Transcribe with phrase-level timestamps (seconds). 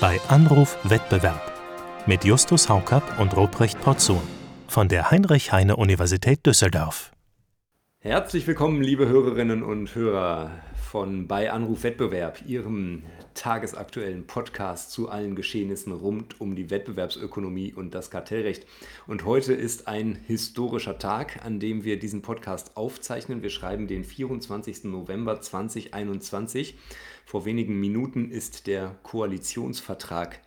[0.00, 1.40] bei Anruf Wettbewerb
[2.06, 4.20] mit Justus Haukapp und Ruprecht Porzun
[4.68, 7.12] von der Heinrich-Heine-Universität Düsseldorf.
[8.00, 15.34] Herzlich willkommen, liebe Hörerinnen und Hörer von bei Anruf Wettbewerb, Ihrem tagesaktuellen Podcast zu allen
[15.34, 18.66] Geschehnissen rund um die Wettbewerbsökonomie und das Kartellrecht.
[19.06, 23.42] Und heute ist ein historischer Tag, an dem wir diesen Podcast aufzeichnen.
[23.42, 24.84] Wir schreiben den 24.
[24.84, 26.76] November 2021.
[27.26, 30.40] Vor wenigen Minuten ist der Koalitionsvertrag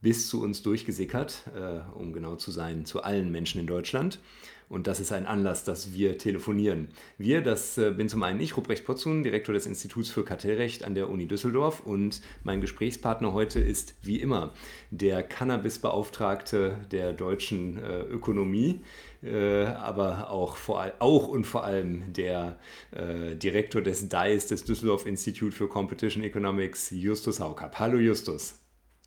[0.00, 4.20] bis zu uns durchgesickert, äh, um genau zu sein, zu allen Menschen in Deutschland.
[4.68, 6.88] Und das ist ein Anlass, dass wir telefonieren.
[7.18, 10.94] Wir, das äh, bin zum einen ich, Ruprecht Potzun, Direktor des Instituts für Kartellrecht an
[10.94, 11.80] der Uni Düsseldorf.
[11.80, 14.52] Und mein Gesprächspartner heute ist wie immer
[14.92, 18.82] der Cannabis-Beauftragte der deutschen äh, Ökonomie,
[19.24, 22.58] äh, aber auch, vor, auch und vor allem der
[22.92, 27.78] äh, Direktor des DICE, des Düsseldorf Institute for Competition Economics, Justus Haukapp.
[27.78, 28.60] Hallo Justus.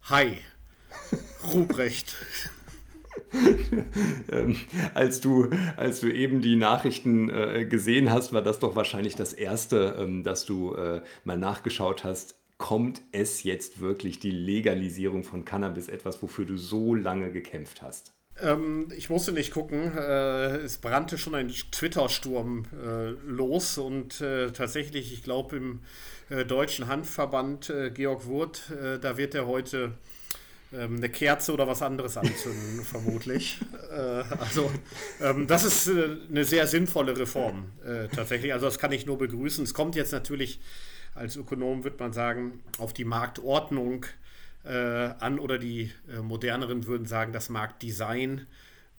[0.03, 0.37] Hi,
[1.53, 2.15] Ruprecht.
[4.31, 4.55] ähm,
[4.93, 9.33] als, du, als du eben die Nachrichten äh, gesehen hast, war das doch wahrscheinlich das
[9.33, 12.35] Erste, ähm, dass du äh, mal nachgeschaut hast.
[12.57, 18.16] Kommt es jetzt wirklich die Legalisierung von Cannabis, etwas, wofür du so lange gekämpft hast?
[18.41, 19.97] Ähm, ich musste nicht gucken.
[19.97, 25.79] Äh, es brannte schon ein Twitter-Sturm äh, los und äh, tatsächlich, ich glaube, im
[26.29, 28.71] äh, Deutschen Handverband Georg Wurth,
[29.01, 29.93] da wird er heute
[30.73, 33.59] ähm, eine Kerze oder was anderes anzünden, vermutlich.
[33.89, 34.69] Äh, also,
[35.21, 38.51] ähm, das ist äh, eine sehr sinnvolle Reform äh, tatsächlich.
[38.53, 39.63] Also, das kann ich nur begrüßen.
[39.63, 40.59] Es kommt jetzt natürlich,
[41.15, 44.26] als Ökonom würde man sagen, auf die Marktordnung äh,
[44.69, 48.47] an oder die äh, moderneren würden sagen, das Marktdesign.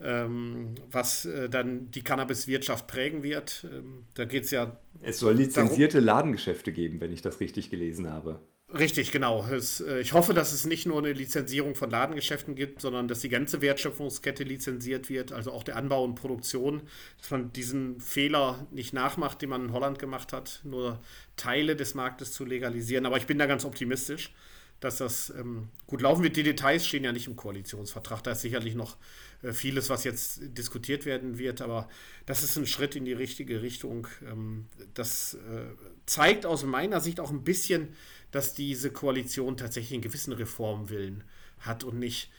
[0.00, 3.66] Ähm, was äh, dann die Cannabiswirtschaft prägen wird.
[3.72, 4.78] Ähm, da geht es ja.
[5.02, 8.40] Es soll lizenzierte darum, Ladengeschäfte geben, wenn ich das richtig gelesen habe.
[8.76, 9.46] Richtig, genau.
[9.46, 13.20] Es, äh, ich hoffe, dass es nicht nur eine Lizenzierung von Ladengeschäften gibt, sondern dass
[13.20, 16.82] die ganze Wertschöpfungskette lizenziert wird, also auch der Anbau und Produktion,
[17.18, 21.00] dass man diesen Fehler nicht nachmacht, den man in Holland gemacht hat, nur
[21.36, 23.06] Teile des Marktes zu legalisieren.
[23.06, 24.34] Aber ich bin da ganz optimistisch,
[24.80, 26.36] dass das ähm, gut laufen wird.
[26.36, 28.22] Die Details stehen ja nicht im Koalitionsvertrag.
[28.22, 28.96] Da ist sicherlich noch
[29.42, 31.88] äh, vieles, was jetzt diskutiert werden wird, aber
[32.26, 34.06] das ist ein Schritt in die richtige Richtung.
[34.24, 35.64] Ähm, das äh,
[36.06, 37.88] zeigt aus meiner Sicht auch ein bisschen,
[38.30, 41.24] dass diese Koalition tatsächlich einen gewissen Reformwillen
[41.60, 42.30] hat und nicht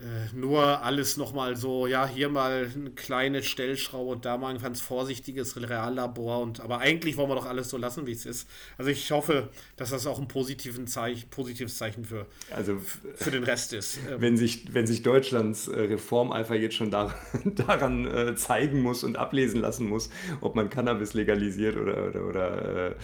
[0.00, 4.60] äh, nur alles nochmal so, ja, hier mal eine kleine Stellschraube und da mal ein
[4.60, 6.40] ganz vorsichtiges Reallabor.
[6.40, 8.48] Und, aber eigentlich wollen wir doch alles so lassen, wie es ist.
[8.78, 12.78] Also ich hoffe, dass das auch ein positiven Zeich, positives Zeichen für, also,
[13.14, 13.98] für den Rest ist.
[14.08, 19.04] Ähm, wenn sich, wenn sich Deutschlands äh, Reformeifer jetzt schon da, daran äh, zeigen muss
[19.04, 20.08] und ablesen lassen muss,
[20.40, 22.94] ob man Cannabis legalisiert oder, oder, oder äh,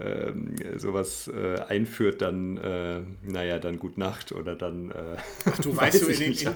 [0.00, 4.92] ähm, sowas äh, einführt, dann, äh, naja, dann gut Nacht oder dann.
[5.44, 6.54] Ach, du weißt du, in den, in,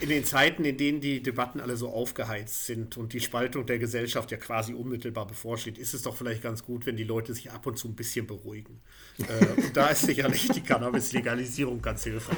[0.00, 3.78] in, den Zeiten, in denen die Debatten alle so aufgeheizt sind und die Spaltung der
[3.78, 7.50] Gesellschaft ja quasi unmittelbar bevorsteht, ist es doch vielleicht ganz gut, wenn die Leute sich
[7.50, 8.80] ab und zu ein bisschen beruhigen.
[9.18, 12.36] äh, und da ist sicherlich die Cannabis-Legalisierung ganz hilfreich.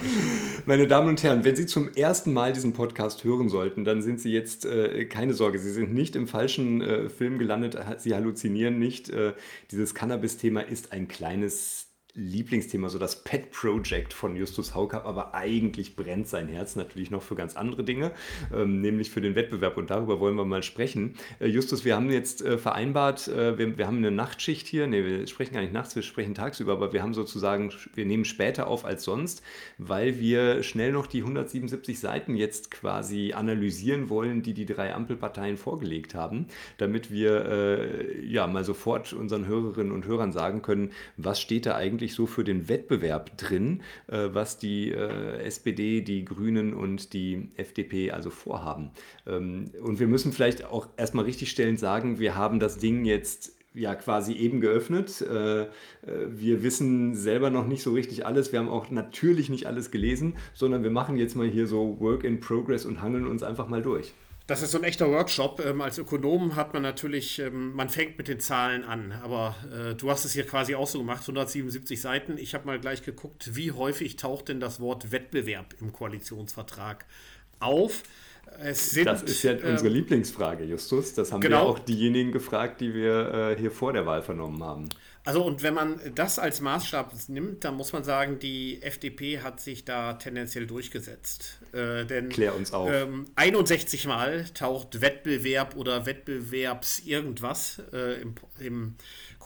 [0.67, 4.21] Meine Damen und Herren, wenn Sie zum ersten Mal diesen Podcast hören sollten, dann sind
[4.21, 8.79] Sie jetzt äh, keine Sorge, Sie sind nicht im falschen äh, Film gelandet, Sie halluzinieren
[8.79, 9.11] nicht.
[9.11, 9.35] Äh,
[9.71, 11.86] dieses Cannabis-Thema ist ein kleines
[12.17, 17.23] Lieblingsthema, so das Pet Project von Justus Haukapp, aber eigentlich brennt sein Herz natürlich noch
[17.23, 18.13] für ganz andere Dinge,
[18.55, 21.15] ähm, nämlich für den Wettbewerb und darüber wollen wir mal sprechen.
[21.39, 25.05] Äh, Justus, wir haben jetzt äh, vereinbart, äh, wir, wir, haben eine Nachtschicht hier, ne,
[25.05, 28.67] wir sprechen gar nicht nachts, wir sprechen tagsüber, aber wir haben sozusagen, wir nehmen später
[28.67, 29.43] auf als sonst,
[29.79, 35.57] weil wir schnell noch die 177 Seiten jetzt quasi analysieren wollen, die die drei Ampelparteien
[35.57, 36.47] vorgelegt haben,
[36.79, 41.77] damit wir äh, ja mal sofort unseren Hörerinnen und Hörern sagen können, was steht da
[41.77, 47.13] eigentlich wirklich so für den Wettbewerb drin, äh, was die äh, SPD, die Grünen und
[47.13, 48.91] die FDP also vorhaben.
[49.27, 53.97] Ähm, und wir müssen vielleicht auch erstmal richtigstellend sagen, wir haben das Ding jetzt ja
[53.97, 55.21] quasi eben geöffnet.
[55.21, 55.67] Äh,
[56.05, 58.53] wir wissen selber noch nicht so richtig alles.
[58.53, 62.23] Wir haben auch natürlich nicht alles gelesen, sondern wir machen jetzt mal hier so Work
[62.23, 64.15] in Progress und hangeln uns einfach mal durch.
[64.47, 65.61] Das ist so ein echter Workshop.
[65.65, 69.95] Ähm, als Ökonom hat man natürlich, ähm, man fängt mit den Zahlen an, aber äh,
[69.95, 72.39] du hast es hier quasi auch so gemacht, 177 Seiten.
[72.39, 77.07] Ich habe mal gleich geguckt, wie häufig taucht denn das Wort Wettbewerb im Koalitionsvertrag
[77.59, 78.03] auf.
[78.73, 81.15] Sind, das ist ja ähm, unsere Lieblingsfrage, Justus.
[81.15, 81.65] Das haben genau.
[81.65, 84.89] wir auch diejenigen gefragt, die wir äh, hier vor der Wahl vernommen haben.
[85.27, 89.61] Also und wenn man das als Maßstab nimmt, dann muss man sagen, die FDP hat
[89.61, 91.59] sich da tendenziell durchgesetzt.
[91.73, 92.89] Äh, denn Klär uns auf.
[92.93, 98.95] Ähm, 61 Mal taucht Wettbewerb oder Wettbewerbs irgendwas äh, im, im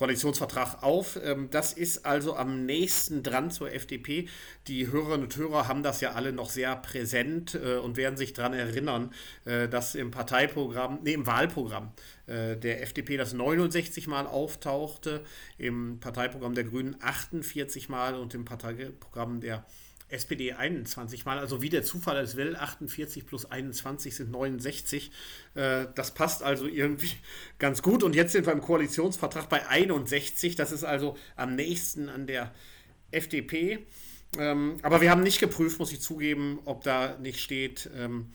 [0.01, 1.21] Koalitionsvertrag auf.
[1.23, 4.29] Ähm, das ist also am nächsten dran zur FDP.
[4.67, 8.33] Die Hörerinnen und Hörer haben das ja alle noch sehr präsent äh, und werden sich
[8.33, 9.13] daran erinnern,
[9.45, 11.93] äh, dass im Parteiprogramm, nee, im Wahlprogramm
[12.27, 15.23] äh, der FDP das 69 Mal auftauchte,
[15.59, 19.67] im Parteiprogramm der Grünen 48 Mal und im Parteiprogramm der
[20.11, 25.11] SPD 21 Mal, also wie der Zufall es will, 48 plus 21 sind 69.
[25.55, 27.13] Äh, das passt also irgendwie
[27.59, 28.03] ganz gut.
[28.03, 30.57] Und jetzt sind wir im Koalitionsvertrag bei 61.
[30.57, 32.53] Das ist also am nächsten an der
[33.11, 33.87] FDP.
[34.39, 38.27] Ähm, aber wir haben nicht geprüft, muss ich zugeben, ob da nicht steht, ähm,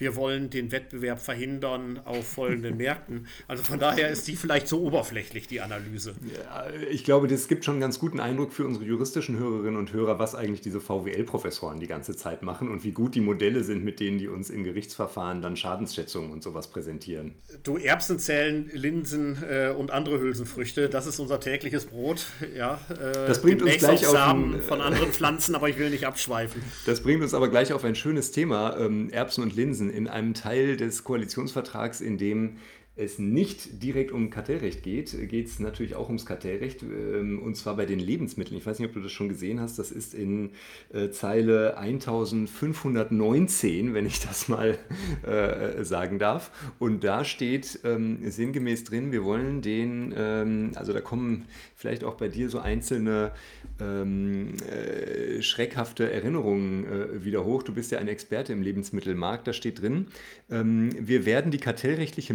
[0.00, 3.26] wir wollen den Wettbewerb verhindern auf folgenden Märkten.
[3.46, 6.14] Also von daher ist die vielleicht so oberflächlich, die Analyse.
[6.34, 9.92] Ja, ich glaube, das gibt schon einen ganz guten Eindruck für unsere juristischen Hörerinnen und
[9.92, 13.84] Hörer, was eigentlich diese VWL-Professoren die ganze Zeit machen und wie gut die Modelle sind,
[13.84, 17.34] mit denen die uns in Gerichtsverfahren dann Schadensschätzungen und sowas präsentieren.
[17.62, 22.26] Du Erbsenzellen, Linsen äh, und andere Hülsenfrüchte, das ist unser tägliches Brot.
[22.56, 25.90] Ja, äh, das bringt uns gleich auf Samen ein, von anderen Pflanzen, aber ich will
[25.90, 26.62] nicht abschweifen.
[26.86, 30.34] Das bringt uns aber gleich auf ein schönes Thema, ähm, Erbsen und Linsen in einem
[30.34, 32.56] Teil des Koalitionsvertrags, in dem
[33.00, 37.76] es nicht direkt um Kartellrecht geht, geht es natürlich auch ums Kartellrecht ähm, und zwar
[37.76, 38.58] bei den Lebensmitteln.
[38.58, 39.78] Ich weiß nicht, ob du das schon gesehen hast.
[39.78, 40.50] Das ist in
[40.92, 44.76] äh, Zeile 1519, wenn ich das mal
[45.22, 46.50] äh, sagen darf.
[46.78, 52.14] Und da steht ähm, sinngemäß drin, wir wollen den, ähm, also da kommen vielleicht auch
[52.14, 53.32] bei dir so einzelne
[53.80, 57.62] äh, schreckhafte Erinnerungen äh, wieder hoch.
[57.62, 59.46] Du bist ja ein Experte im Lebensmittelmarkt.
[59.46, 60.08] Da steht drin,
[60.48, 62.34] wir werden die kartellrechtliche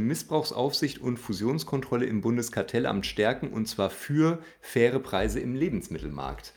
[0.56, 6.54] Missbrauchsaufsicht und Fusionskontrolle im Bundeskartellamt stärken und zwar für faire Preise im Lebensmittelmarkt.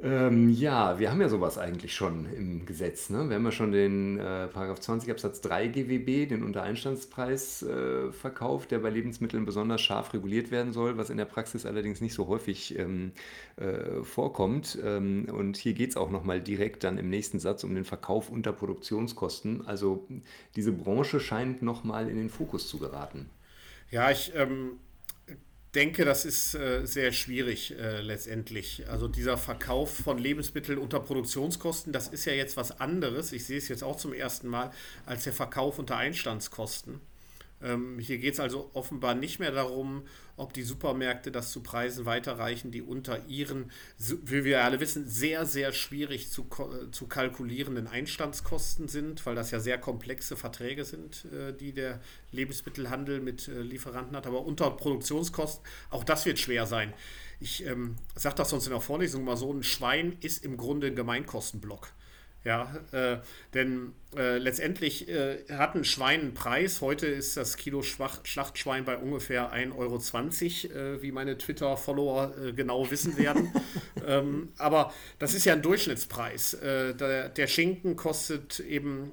[0.00, 3.10] Ähm, ja, wir haben ja sowas eigentlich schon im Gesetz.
[3.10, 3.28] Ne?
[3.28, 8.70] Wir haben ja schon den äh, Paragraph 20 Absatz 3 GWB, den Untereinstandspreis äh, verkauft,
[8.70, 12.28] der bei Lebensmitteln besonders scharf reguliert werden soll, was in der Praxis allerdings nicht so
[12.28, 13.10] häufig ähm,
[13.56, 14.78] äh, vorkommt.
[14.84, 18.30] Ähm, und hier geht es auch nochmal direkt dann im nächsten Satz um den Verkauf
[18.30, 19.66] unter Produktionskosten.
[19.66, 20.06] Also
[20.54, 23.30] diese Branche scheint nochmal in den Fokus zu geraten.
[23.90, 24.78] Ja, ich ähm,
[25.74, 28.88] denke, das ist äh, sehr schwierig äh, letztendlich.
[28.88, 33.32] Also dieser Verkauf von Lebensmitteln unter Produktionskosten, das ist ja jetzt was anderes.
[33.32, 34.70] Ich sehe es jetzt auch zum ersten Mal
[35.06, 37.00] als der Verkauf unter Einstandskosten.
[37.62, 40.02] Ähm, hier geht es also offenbar nicht mehr darum,
[40.36, 45.44] ob die Supermärkte das zu Preisen weiterreichen, die unter ihren, wie wir alle wissen, sehr,
[45.46, 46.46] sehr schwierig zu,
[46.92, 52.00] zu kalkulierenden Einstandskosten sind, weil das ja sehr komplexe Verträge sind, äh, die der
[52.30, 54.26] Lebensmittelhandel mit äh, Lieferanten hat.
[54.26, 56.94] Aber unter Produktionskosten, auch das wird schwer sein.
[57.40, 60.88] Ich ähm, sage das sonst in der Vorlesung mal so, ein Schwein ist im Grunde
[60.88, 61.92] ein Gemeinkostenblock.
[62.44, 63.18] Ja, äh,
[63.52, 66.80] denn äh, letztendlich äh, hat ein Schwein einen Preis.
[66.80, 72.52] Heute ist das Kilo Schwach Schlachtschwein bei ungefähr 1,20 Euro, äh, wie meine Twitter-Follower äh,
[72.52, 73.52] genau wissen werden.
[74.06, 76.54] ähm, aber das ist ja ein Durchschnittspreis.
[76.54, 79.12] Äh, der, der, Schinken kostet eben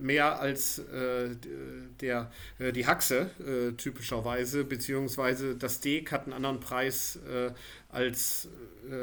[0.00, 0.82] mehr als
[2.00, 3.30] der, die Haxe
[3.76, 7.20] typischerweise, beziehungsweise das Steak hat einen anderen Preis
[7.94, 8.48] als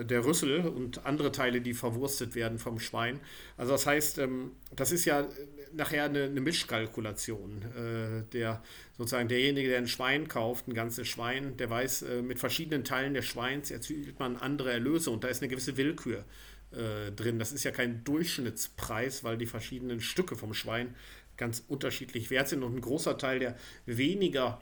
[0.07, 3.19] der Rüssel und andere Teile, die verwurstet werden vom Schwein.
[3.57, 5.27] Also das heißt, ähm, das ist ja
[5.73, 7.61] nachher eine, eine Mischkalkulation.
[7.75, 8.61] Äh, der
[8.97, 13.13] sozusagen derjenige, der ein Schwein kauft, ein ganzes Schwein, der weiß, äh, mit verschiedenen Teilen
[13.13, 16.25] des Schweins erzielt man andere Erlöse und da ist eine gewisse Willkür
[16.71, 17.39] äh, drin.
[17.39, 20.95] Das ist ja kein Durchschnittspreis, weil die verschiedenen Stücke vom Schwein
[21.37, 24.61] ganz unterschiedlich wert sind und ein großer Teil der weniger,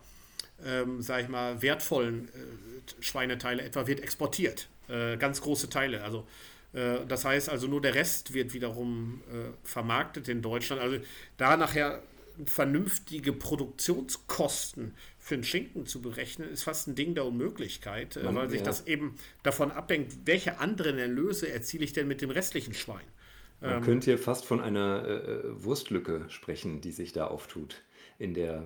[0.65, 4.67] ähm, sag ich mal, wertvollen äh, Schweineteile etwa wird exportiert.
[4.87, 6.03] Äh, ganz große Teile.
[6.03, 6.25] Also
[6.73, 10.81] äh, das heißt also, nur der Rest wird wiederum äh, vermarktet in Deutschland.
[10.81, 10.97] Also
[11.37, 12.01] da nachher
[12.45, 18.35] vernünftige Produktionskosten für einen Schinken zu berechnen, ist fast ein Ding der Unmöglichkeit, äh, Man,
[18.35, 18.65] weil sich ja.
[18.65, 23.05] das eben davon abhängt, welche anderen Erlöse erziele ich denn mit dem restlichen Schwein.
[23.61, 27.83] Man ähm, könnte hier fast von einer äh, Wurstlücke sprechen, die sich da auftut
[28.19, 28.65] in der.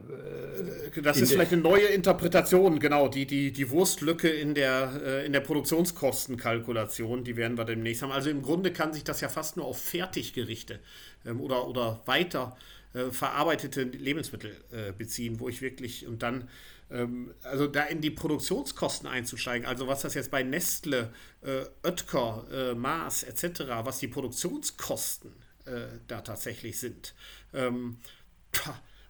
[0.95, 3.07] Äh, das in ist vielleicht eine neue Interpretation, genau.
[3.07, 8.11] Die, die, die Wurstlücke in der, äh, in der Produktionskostenkalkulation, die werden wir demnächst haben.
[8.11, 10.79] Also im Grunde kann sich das ja fast nur auf Fertiggerichte
[11.25, 12.57] ähm, oder, oder weiter
[12.93, 16.49] äh, verarbeitete Lebensmittel äh, beziehen, wo ich wirklich und dann
[16.89, 22.45] ähm, also da in die Produktionskosten einzusteigen, also was das jetzt bei Nestle, äh, Oetker,
[22.51, 25.31] äh, Mars etc., was die Produktionskosten
[26.09, 27.15] da tatsächlich sind.
[27.53, 27.99] Ähm,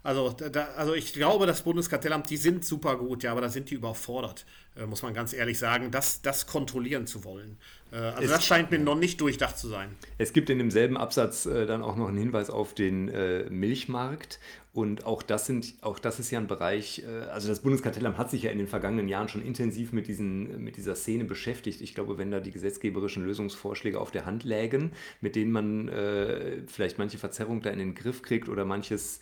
[0.04, 3.70] Also, da, also ich glaube, das Bundeskartellamt, die sind super gut, ja, aber da sind
[3.70, 4.46] die überfordert,
[4.76, 7.58] äh, muss man ganz ehrlich sagen, das, das kontrollieren zu wollen.
[7.94, 9.96] Äh, also es, das scheint mir noch nicht durchdacht zu sein.
[10.18, 14.40] Es gibt in demselben Absatz äh, dann auch noch einen Hinweis auf den äh, Milchmarkt.
[14.74, 18.30] Und auch das, sind, auch das ist ja ein Bereich, äh, also das Bundeskartellamt hat
[18.30, 21.80] sich ja in den vergangenen Jahren schon intensiv mit, diesen, mit dieser Szene beschäftigt.
[21.80, 24.92] Ich glaube, wenn da die gesetzgeberischen Lösungsvorschläge auf der Hand lägen,
[25.22, 29.22] mit denen man äh, vielleicht manche Verzerrung da in den Griff kriegt oder manches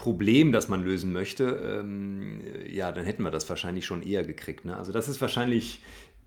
[0.00, 4.64] Problem, das man lösen möchte, ähm, ja, dann hätten wir das wahrscheinlich schon eher gekriegt.
[4.64, 4.74] Ne?
[4.74, 5.80] Also das ist wahrscheinlich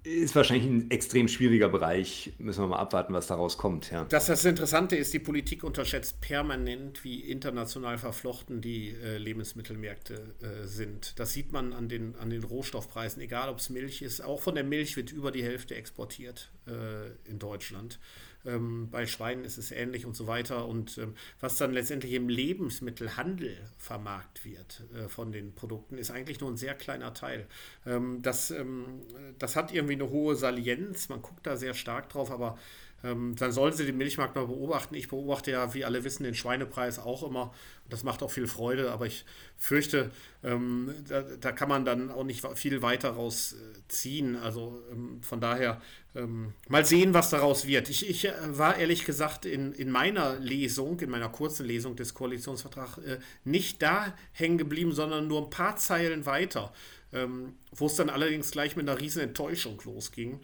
[0.04, 2.34] ist wahrscheinlich ein extrem schwieriger Bereich.
[2.38, 3.90] Müssen wir mal abwarten, was daraus kommt.
[3.90, 4.04] Ja.
[4.04, 10.68] Das, das Interessante ist, die Politik unterschätzt permanent, wie international verflochten die äh, Lebensmittelmärkte äh,
[10.68, 11.18] sind.
[11.20, 14.22] Das sieht man an den, an den Rohstoffpreisen, egal ob es Milch ist.
[14.22, 17.98] Auch von der Milch wird über die Hälfte exportiert äh, in Deutschland.
[18.46, 20.68] Ähm, bei Schweinen ist es ähnlich und so weiter.
[20.68, 26.40] Und ähm, was dann letztendlich im Lebensmittelhandel vermarkt wird äh, von den Produkten, ist eigentlich
[26.40, 27.48] nur ein sehr kleiner Teil.
[27.86, 29.02] Ähm, das, ähm,
[29.40, 32.58] das hat irgendwie eine hohe Salienz, man guckt da sehr stark drauf, aber
[33.04, 34.96] ähm, dann sollen Sie den Milchmarkt mal beobachten.
[34.96, 37.54] Ich beobachte ja, wie alle wissen, den Schweinepreis auch immer.
[37.90, 39.26] Das macht auch viel Freude, aber ich
[39.58, 44.38] fürchte, ähm, da, da, kann man dann auch nicht viel weiter rausziehen.
[44.38, 45.82] Also ähm, von daher
[46.16, 47.90] ähm, mal sehen, was daraus wird.
[47.90, 52.14] Ich, ich äh, war ehrlich gesagt in, in meiner Lesung, in meiner kurzen Lesung des
[52.14, 56.74] Koalitionsvertrags, äh, nicht da hängen geblieben, sondern nur ein paar Zeilen weiter,
[57.12, 60.40] ähm, wo es dann allerdings gleich mit einer riesen Enttäuschung losging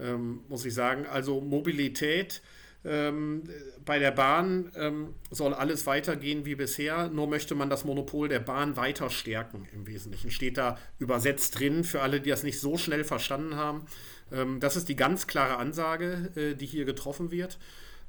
[0.00, 1.06] ähm, muss ich sagen.
[1.06, 2.42] Also Mobilität
[2.84, 3.42] ähm,
[3.84, 8.40] bei der Bahn ähm, soll alles weitergehen wie bisher, nur möchte man das Monopol der
[8.40, 10.30] Bahn weiter stärken im Wesentlichen.
[10.30, 13.86] Steht da übersetzt drin für alle, die das nicht so schnell verstanden haben.
[14.32, 17.58] Ähm, das ist die ganz klare Ansage, äh, die hier getroffen wird.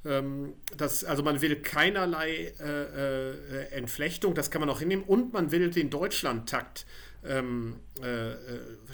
[0.04, 5.32] Ähm, das, also man will keinerlei äh, äh, Entflechtung, das kann man auch hinnehmen, und
[5.32, 6.86] man will den Deutschlandtakt
[7.24, 8.36] ähm, äh, äh,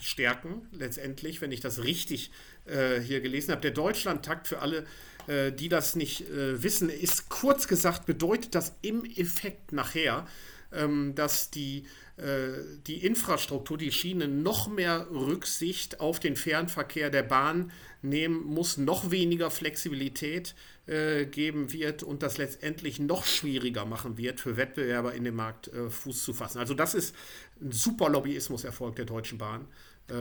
[0.01, 2.31] stärken, letztendlich, wenn ich das richtig
[2.67, 3.63] äh, hier gelesen habe.
[3.63, 4.85] Der Deutschlandtakt für alle,
[5.29, 10.27] äh, die das nicht äh, wissen, ist kurz gesagt, bedeutet das im Effekt nachher,
[10.73, 11.85] ähm, dass die,
[12.17, 12.49] äh,
[12.87, 19.11] die Infrastruktur, die Schienen noch mehr Rücksicht auf den Fernverkehr der Bahn nehmen muss, noch
[19.11, 20.55] weniger Flexibilität
[20.87, 25.69] äh, geben wird und das letztendlich noch schwieriger machen wird, für Wettbewerber in dem Markt
[25.69, 26.59] äh, Fuß zu fassen.
[26.59, 27.15] Also das ist
[27.61, 29.67] ein super Lobbyismuserfolg der Deutschen Bahn.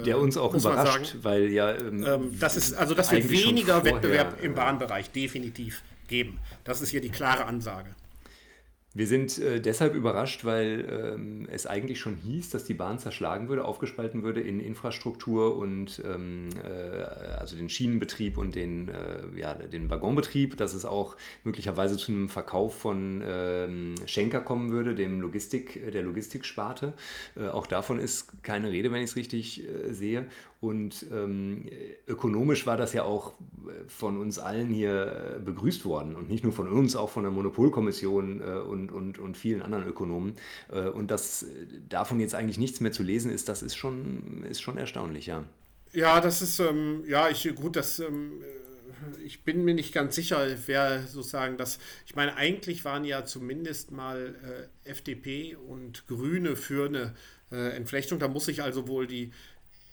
[0.05, 1.73] Der uns auch überrascht, weil ja.
[1.73, 6.39] Ähm, ähm, das ist, also das wird weniger Wettbewerb im Bahnbereich definitiv geben.
[6.65, 7.89] Das ist hier die klare Ansage.
[8.97, 13.47] Wir sind äh, deshalb überrascht, weil ähm, es eigentlich schon hieß, dass die Bahn zerschlagen
[13.47, 17.03] würde, aufgespalten würde in Infrastruktur und ähm, äh,
[17.37, 22.27] also den Schienenbetrieb und den, äh, ja, den Waggonbetrieb, dass es auch möglicherweise zu einem
[22.27, 26.93] Verkauf von ähm, Schenker kommen würde, dem Logistik, der Logistiksparte.
[27.35, 30.25] Äh, auch davon ist keine Rede, wenn ich es richtig äh, sehe.
[30.59, 31.65] Und ähm,
[32.07, 33.33] ökonomisch war das ja auch
[33.67, 36.15] äh, von uns allen hier äh, begrüßt worden.
[36.15, 39.87] Und nicht nur von uns, auch von der Monopolkommission äh, und, und, und vielen anderen
[39.87, 40.35] Ökonomen.
[40.71, 41.47] Äh, und dass äh,
[41.87, 45.43] davon jetzt eigentlich nichts mehr zu lesen ist, das ist schon, ist schon erstaunlich, ja.
[45.93, 47.99] Ja, das ist, ähm, ja, ich, gut, das.
[47.99, 48.41] Ähm
[49.23, 51.79] ich bin mir nicht ganz sicher, wer sozusagen das.
[52.05, 54.35] Ich meine, eigentlich waren ja zumindest mal
[54.85, 57.13] äh, FDP und Grüne für eine
[57.51, 58.19] äh, Entflechtung.
[58.19, 59.31] Da muss sich also wohl die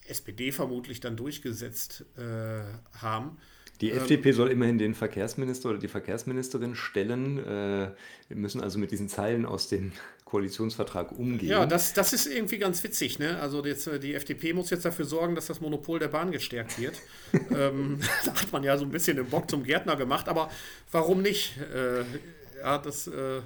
[0.06, 2.62] SPD vermutlich dann durchgesetzt äh,
[2.98, 3.38] haben.
[3.80, 7.38] Die ähm, FDP soll immerhin den Verkehrsminister oder die Verkehrsministerin stellen.
[7.38, 7.90] Äh,
[8.28, 9.92] wir müssen also mit diesen Zeilen aus dem
[10.24, 11.50] Koalitionsvertrag umgehen.
[11.50, 13.18] Ja, das, das ist irgendwie ganz witzig.
[13.18, 13.38] Ne?
[13.40, 16.78] Also jetzt, äh, die FDP muss jetzt dafür sorgen, dass das Monopol der Bahn gestärkt
[16.80, 17.00] wird.
[17.56, 20.50] ähm, da hat man ja so ein bisschen den Bock zum Gärtner gemacht, aber
[20.90, 21.56] warum nicht?
[21.72, 22.04] Äh,
[22.58, 23.40] ja, das äh,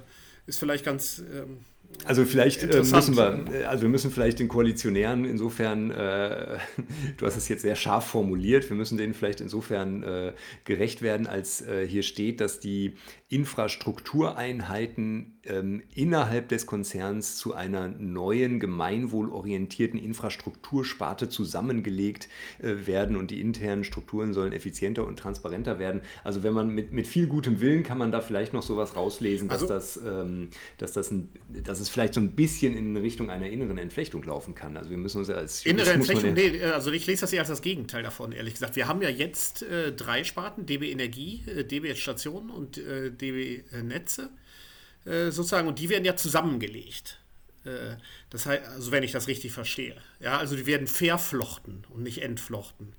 [0.45, 1.19] ist vielleicht ganz.
[1.19, 1.59] Ähm,
[2.05, 6.57] also vielleicht äh, müssen wir, äh, also wir müssen vielleicht den Koalitionären insofern, äh,
[7.17, 10.33] du hast es jetzt sehr scharf formuliert, wir müssen denen vielleicht insofern äh,
[10.65, 12.93] gerecht werden, als äh, hier steht, dass die
[13.29, 23.39] Infrastruktureinheiten ähm, innerhalb des Konzerns zu einer neuen gemeinwohlorientierten Infrastruktursparte zusammengelegt äh, werden und die
[23.39, 26.01] internen Strukturen sollen effizienter und transparenter werden.
[26.23, 29.47] Also wenn man mit, mit viel gutem Willen kann man da vielleicht noch sowas rauslesen,
[29.47, 33.29] dass, also, das, ähm, dass, das ein, dass es vielleicht so ein bisschen in Richtung
[33.29, 34.75] einer inneren Entflechtung laufen kann.
[34.75, 37.61] Also wir müssen uns als Innere Entflechtung, nee, also ich lese das eher als das
[37.61, 38.75] Gegenteil davon, ehrlich gesagt.
[38.75, 44.29] Wir haben ja jetzt äh, drei Sparten, DB Energie, äh, DB Station und äh, DB-Netze
[45.05, 47.19] äh, sozusagen und die werden ja zusammengelegt.
[47.65, 47.97] Äh,
[48.29, 49.95] das heißt, also wenn ich das richtig verstehe.
[50.19, 52.93] Ja, also die werden verflochten und nicht entflochten.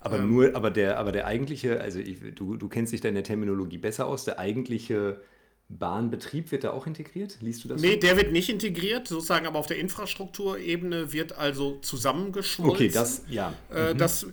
[0.00, 3.08] Aber ähm, nur, aber der, aber der eigentliche, also ich, du, du kennst dich da
[3.08, 5.20] in der Terminologie besser aus, der eigentliche
[5.68, 7.38] Bahnbetrieb wird da auch integriert?
[7.40, 7.80] Liest du das?
[7.80, 8.00] Nee, so?
[8.00, 12.74] der wird nicht integriert, sozusagen, aber auf der Infrastrukturebene wird also zusammengeschmolzen.
[12.74, 13.52] Okay, das, ja.
[13.70, 13.98] Äh, mhm.
[13.98, 14.26] Das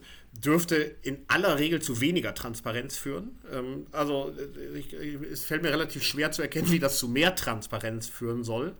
[0.44, 3.40] dürfte in aller Regel zu weniger Transparenz führen.
[3.52, 7.36] Ähm, also äh, ich, es fällt mir relativ schwer zu erkennen, wie das zu mehr
[7.36, 8.76] Transparenz führen soll.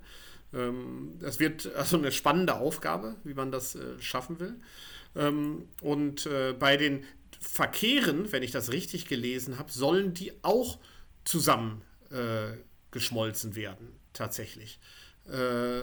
[0.54, 4.56] Ähm, das wird also eine spannende Aufgabe, wie man das äh, schaffen will.
[5.16, 7.04] Ähm, und äh, bei den
[7.40, 10.80] Verkehren, wenn ich das richtig gelesen habe, sollen die auch
[11.24, 11.82] zusammen
[12.12, 12.54] äh,
[13.56, 14.80] werden, tatsächlich.
[15.28, 15.82] Äh,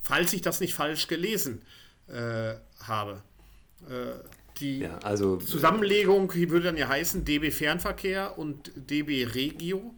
[0.00, 1.60] falls ich das nicht falsch gelesen
[2.08, 3.22] äh, habe.
[4.60, 9.94] Die ja, also, Zusammenlegung würde dann ja heißen, DB Fernverkehr und DB Regio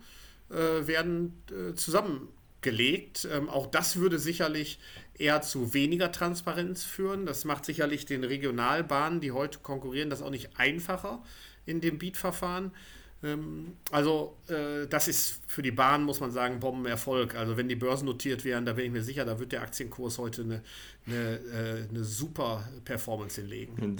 [0.51, 3.29] äh, werden äh, zusammengelegt.
[3.31, 4.79] Ähm, auch das würde sicherlich
[5.19, 7.27] eher zu weniger Transparenz führen.
[7.27, 11.23] Das macht sicherlich den Regionalbahnen, die heute konkurrieren, das auch nicht einfacher
[11.67, 12.73] in dem Beat-Verfahren.
[13.23, 17.35] Ähm, also äh, das ist für die Bahn, muss man sagen, Bombenerfolg.
[17.35, 20.19] Also wenn die Börsen notiert wären, da bin ich mir sicher, da wird der Aktienkurs
[20.19, 20.63] heute eine,
[21.07, 23.97] eine, äh, eine super Performance hinlegen.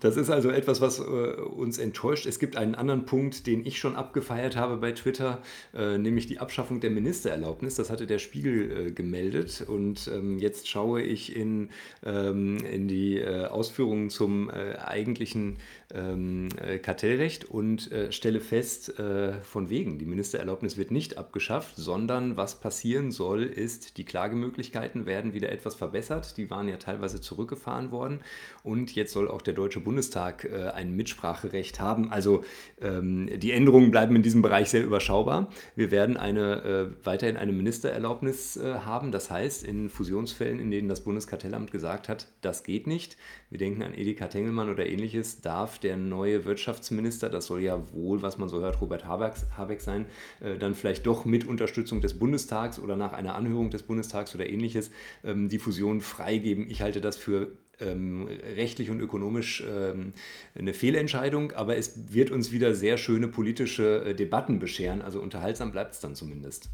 [0.00, 2.26] Das ist also etwas, was äh, uns enttäuscht.
[2.26, 5.42] Es gibt einen anderen Punkt, den ich schon abgefeiert habe bei Twitter,
[5.74, 7.74] äh, nämlich die Abschaffung der Ministererlaubnis.
[7.74, 11.70] Das hatte der Spiegel gemeldet und ähm, jetzt schaue ich in,
[12.04, 15.58] ähm, in die Ausführungen zum eigentlichen
[15.92, 16.48] ähm,
[16.82, 18.94] Kartellrecht und stelle fest,
[19.42, 25.34] von wegen, die Ministererlaubnis wird nicht abgeschafft, sondern was passieren soll, ist, die Klagemöglichkeiten werden
[25.34, 26.11] wieder etwas verbessert.
[26.20, 28.20] Die waren ja teilweise zurückgefahren worden
[28.62, 32.10] und jetzt soll auch der Deutsche Bundestag äh, ein Mitspracherecht haben.
[32.10, 32.44] Also
[32.80, 35.48] ähm, die Änderungen bleiben in diesem Bereich sehr überschaubar.
[35.74, 39.12] Wir werden eine, äh, weiterhin eine Ministererlaubnis äh, haben.
[39.12, 43.16] Das heißt, in Fusionsfällen, in denen das Bundeskartellamt gesagt hat, das geht nicht,
[43.52, 48.22] wir denken an Edeka Tengelmann oder ähnliches, darf der neue Wirtschaftsminister, das soll ja wohl,
[48.22, 50.06] was man so hört, Robert Habeck, Habeck sein,
[50.40, 54.48] äh, dann vielleicht doch mit Unterstützung des Bundestags oder nach einer Anhörung des Bundestags oder
[54.48, 54.90] ähnliches
[55.22, 56.70] ähm, die Fusion freigeben.
[56.70, 60.14] Ich halte das für ähm, rechtlich und ökonomisch ähm,
[60.58, 65.02] eine Fehlentscheidung, aber es wird uns wieder sehr schöne politische äh, Debatten bescheren.
[65.02, 66.70] Also unterhaltsam bleibt es dann zumindest.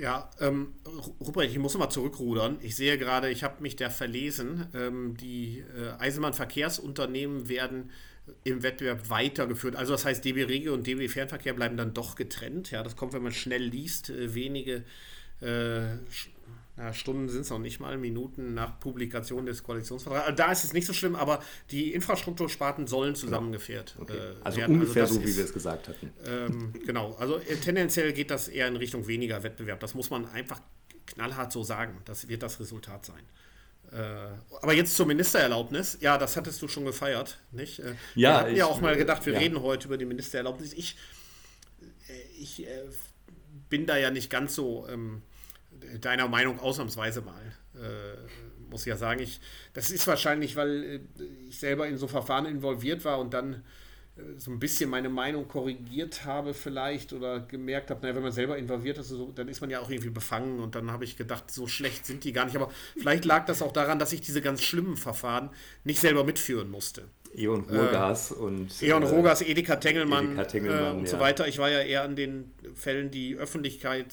[0.00, 0.72] Ja, ähm,
[1.20, 2.56] Ruprecht, ich muss mal zurückrudern.
[2.62, 4.66] Ich sehe gerade, ich habe mich da verlesen.
[4.72, 7.90] Ähm, die äh, Eisenbahnverkehrsunternehmen werden
[8.44, 9.76] im Wettbewerb weitergeführt.
[9.76, 12.70] Also das heißt, DB Regio und DB Fernverkehr bleiben dann doch getrennt.
[12.70, 14.84] Ja, das kommt, wenn man schnell liest, äh, wenige
[15.42, 15.98] äh,
[16.80, 20.24] ja, Stunden sind es noch nicht mal, Minuten nach Publikation des Koalitionsvertrags.
[20.24, 21.40] Also da ist es nicht so schlimm, aber
[21.70, 23.20] die Infrastruktursparten sollen genau.
[23.20, 24.16] zusammengeführt okay.
[24.16, 24.76] äh, also werden.
[24.76, 26.10] ungefähr also so, wie wir es gesagt hatten.
[26.26, 29.78] Ähm, genau, also äh, tendenziell geht das eher in Richtung weniger Wettbewerb.
[29.80, 30.62] Das muss man einfach
[31.04, 32.00] knallhart so sagen.
[32.06, 33.22] Das wird das Resultat sein.
[33.92, 35.98] Äh, aber jetzt zur Ministererlaubnis.
[36.00, 37.80] Ja, das hattest du schon gefeiert, nicht?
[37.80, 39.38] Äh, ja, wir hatten ich, ja auch mal gedacht, wir ja.
[39.38, 40.72] reden heute über die Ministererlaubnis.
[40.72, 40.96] Ich,
[42.08, 42.84] äh, ich äh,
[43.68, 45.20] bin da ja nicht ganz so ähm,
[46.00, 47.40] deiner Meinung ausnahmsweise mal.
[47.74, 48.16] Äh,
[48.70, 49.40] muss ich ja sagen, ich,
[49.72, 51.00] das ist wahrscheinlich, weil äh,
[51.48, 53.64] ich selber in so Verfahren involviert war und dann
[54.16, 58.32] äh, so ein bisschen meine Meinung korrigiert habe vielleicht oder gemerkt habe, naja, wenn man
[58.32, 61.16] selber involviert ist, so, dann ist man ja auch irgendwie befangen und dann habe ich
[61.16, 62.56] gedacht, so schlecht sind die gar nicht.
[62.56, 65.50] Aber vielleicht lag das auch daran, dass ich diese ganz schlimmen Verfahren
[65.84, 67.08] nicht selber mitführen musste.
[67.34, 71.10] Eon Rogas äh, und Eon Rogas, Edeka Tengelmann, Edeka Tengelmann äh, und ja.
[71.10, 71.46] so weiter.
[71.46, 74.06] Ich war ja eher an den Fällen, die Öffentlichkeit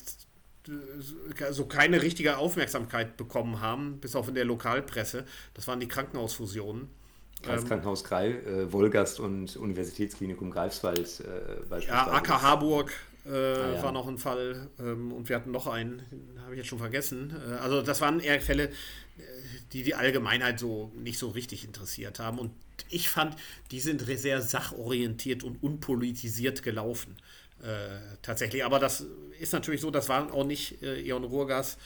[1.52, 5.26] so keine richtige Aufmerksamkeit bekommen haben, bis auf in der Lokalpresse.
[5.54, 6.90] Das waren die Krankenhausfusionen.
[7.44, 11.88] Kreiskrankenhaus ähm, Greif, äh, Wolgast und Universitätsklinikum Greifswald äh, beispielsweise.
[11.88, 12.92] Ja, Acker Harburg
[13.26, 13.84] äh, ah, ja.
[13.84, 16.80] war noch ein Fall ähm, und wir hatten noch einen, den habe ich jetzt schon
[16.80, 17.36] vergessen.
[17.48, 18.72] Äh, also das waren eher Fälle, äh,
[19.74, 22.52] die die Allgemeinheit so nicht so richtig interessiert haben und
[22.90, 23.36] ich fand,
[23.72, 27.18] die sind sehr sachorientiert und unpolitisiert gelaufen.
[27.64, 28.64] Äh, tatsächlich.
[28.64, 29.06] Aber das
[29.40, 31.78] ist natürlich so, das waren auch nicht äh, Eon Ruhrgas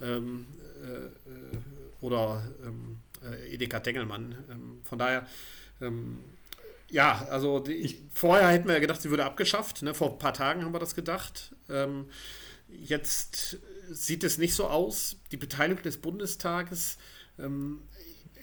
[0.00, 0.46] ähm,
[0.82, 1.56] äh,
[2.00, 4.36] oder ähm, äh, Edeka Tengelmann.
[4.50, 5.26] Ähm, von daher,
[5.80, 6.18] ähm,
[6.90, 9.82] ja, also die, ich, vorher hätten wir ja gedacht, sie würde abgeschafft.
[9.82, 9.92] Ne?
[9.92, 11.54] Vor ein paar Tagen haben wir das gedacht.
[11.68, 12.06] Ähm,
[12.68, 13.58] jetzt
[13.90, 15.16] sieht es nicht so aus.
[15.30, 16.96] Die Beteiligung des Bundestages
[17.38, 17.82] ähm,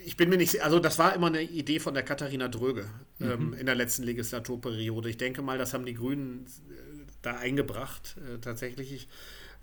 [0.06, 2.88] ich bin mir nicht, also das war immer eine Idee von der Katharina Dröge
[3.18, 3.32] mhm.
[3.32, 5.10] ähm, in der letzten Legislaturperiode.
[5.10, 8.16] Ich denke mal, das haben die Grünen äh, da eingebracht.
[8.18, 9.08] Äh, tatsächlich, ich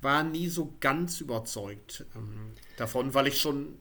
[0.00, 3.78] war nie so ganz überzeugt ähm, davon, weil ich schon,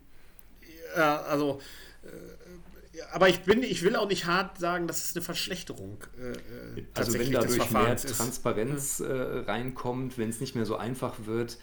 [0.95, 1.59] äh, also,
[2.03, 6.83] äh, aber ich bin, ich will auch nicht hart sagen, dass es eine Verschlechterung äh,
[6.93, 11.57] Also wenn dadurch mehr Transparenz äh, reinkommt, wenn es nicht mehr so einfach wird,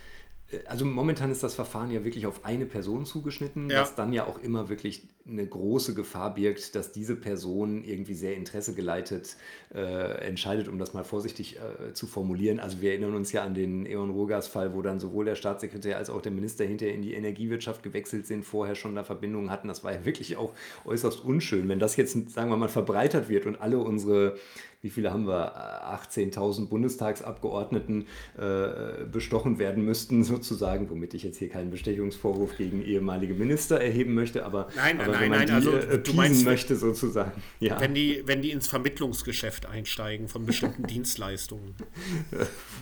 [0.66, 3.82] also momentan ist das Verfahren ja wirklich auf eine Person zugeschnitten, ja.
[3.82, 8.34] was dann ja auch immer wirklich eine große Gefahr birgt, dass diese Person irgendwie sehr
[8.34, 9.36] interessegeleitet
[9.74, 12.60] äh, entscheidet, um das mal vorsichtig äh, zu formulieren.
[12.60, 16.08] Also wir erinnern uns ja an den Eon Rogas-Fall, wo dann sowohl der Staatssekretär als
[16.08, 19.68] auch der Minister hinterher in die Energiewirtschaft gewechselt sind, vorher schon da Verbindungen hatten.
[19.68, 20.54] Das war ja wirklich auch
[20.86, 21.68] äußerst unschön.
[21.68, 24.38] Wenn das jetzt, sagen wir mal, verbreitert wird und alle unsere
[24.80, 25.56] wie viele haben wir,
[25.92, 33.34] 18.000 Bundestagsabgeordneten äh, bestochen werden müssten, sozusagen, womit ich jetzt hier keinen Bestechungsvorwurf gegen ehemalige
[33.34, 36.44] Minister erheben möchte, aber, nein, aber nein, wenn man nein, die also, äh, du meinst,
[36.44, 37.32] möchte, sozusagen.
[37.60, 37.80] Ja.
[37.80, 41.74] Wenn, die, wenn die ins Vermittlungsgeschäft einsteigen von bestimmten Dienstleistungen.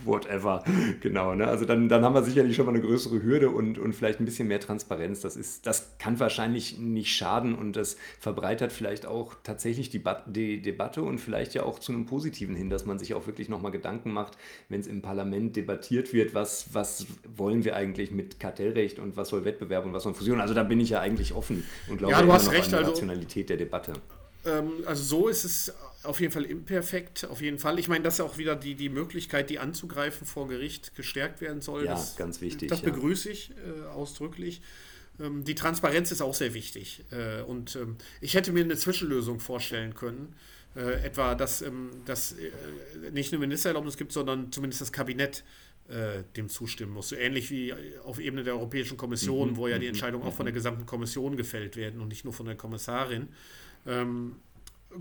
[0.05, 0.63] Whatever,
[1.01, 1.33] genau.
[1.33, 1.47] Ne?
[1.47, 4.25] Also dann, dann haben wir sicherlich schon mal eine größere Hürde und, und vielleicht ein
[4.25, 5.21] bisschen mehr Transparenz.
[5.21, 10.61] Das, ist, das kann wahrscheinlich nicht schaden und das verbreitert vielleicht auch tatsächlich die, die
[10.61, 13.71] Debatte und vielleicht ja auch zu einem Positiven hin, dass man sich auch wirklich nochmal
[13.71, 18.99] Gedanken macht, wenn es im Parlament debattiert wird, was, was wollen wir eigentlich mit Kartellrecht
[18.99, 20.41] und was soll Wettbewerb und was soll Fusion.
[20.41, 22.75] Also da bin ich ja eigentlich offen und glaube ja, du hast recht, an die
[22.75, 23.93] also, Rationalität der Debatte.
[24.45, 25.73] Ähm, also so ist es
[26.03, 27.79] auf jeden Fall imperfekt, auf jeden Fall.
[27.79, 31.61] Ich meine, dass ja auch wieder die, die Möglichkeit, die anzugreifen vor Gericht gestärkt werden
[31.61, 31.85] soll.
[31.85, 32.67] Ja, das, ganz wichtig.
[32.67, 34.61] Das begrüße ich äh, ausdrücklich.
[35.21, 37.05] Ähm, die Transparenz ist auch sehr wichtig.
[37.11, 40.35] Äh, und ähm, ich hätte mir eine Zwischenlösung vorstellen können
[40.77, 45.43] äh, etwa, dass, ähm, dass äh, nicht eine Ministererlaubnis gibt, sondern zumindest das Kabinett
[45.89, 47.09] äh, dem zustimmen muss.
[47.09, 49.57] So ähnlich wie auf Ebene der Europäischen Kommission, mhm.
[49.57, 49.93] wo ja die mhm.
[49.93, 50.57] Entscheidungen auch von der mhm.
[50.57, 53.29] gesamten Kommission gefällt werden und nicht nur von der Kommissarin.
[53.85, 54.35] Ähm,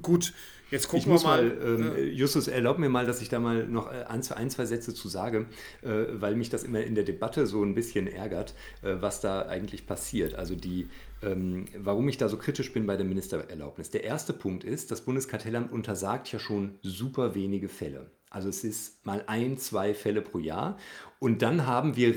[0.02, 0.32] Gut,
[0.70, 1.42] jetzt gucken wir mal.
[1.44, 4.50] mal ähm, äh, Justus, erlaub mir mal, dass ich da mal noch äh, ein, ein
[4.50, 5.46] zwei Sätze zu sage,
[5.82, 9.42] äh, weil mich das immer in der Debatte so ein bisschen ärgert, äh, was da
[9.42, 10.34] eigentlich passiert.
[10.34, 10.88] Also die,
[11.22, 13.90] ähm, warum ich da so kritisch bin bei der Ministererlaubnis.
[13.90, 18.10] Der erste Punkt ist, das Bundeskartellamt untersagt ja schon super wenige Fälle.
[18.30, 20.78] Also es ist mal ein, zwei Fälle pro Jahr.
[21.18, 22.14] Und dann haben wir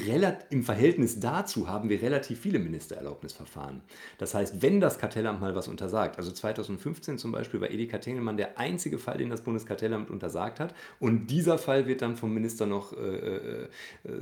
[0.49, 3.81] im Verhältnis dazu haben wir relativ viele Ministererlaubnisverfahren.
[4.17, 8.35] Das heißt, wenn das Kartellamt mal was untersagt, also 2015 zum Beispiel war Edeka Tengelmann
[8.35, 10.73] der einzige Fall, den das Bundeskartellamt untersagt hat.
[10.99, 13.67] Und dieser Fall wird dann vom Minister noch äh, äh,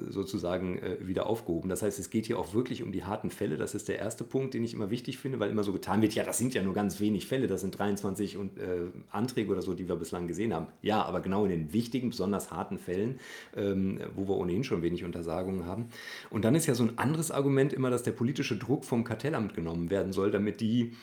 [0.09, 1.69] sozusagen äh, wieder aufgehoben.
[1.69, 3.57] Das heißt, es geht hier auch wirklich um die harten Fälle.
[3.57, 6.13] Das ist der erste Punkt, den ich immer wichtig finde, weil immer so getan wird,
[6.13, 9.61] ja, das sind ja nur ganz wenig Fälle, das sind 23 und, äh, Anträge oder
[9.61, 10.67] so, die wir bislang gesehen haben.
[10.81, 13.19] Ja, aber genau in den wichtigen, besonders harten Fällen,
[13.55, 15.89] ähm, wo wir ohnehin schon wenig Untersagungen haben.
[16.29, 19.53] Und dann ist ja so ein anderes Argument immer, dass der politische Druck vom Kartellamt
[19.53, 20.93] genommen werden soll, damit die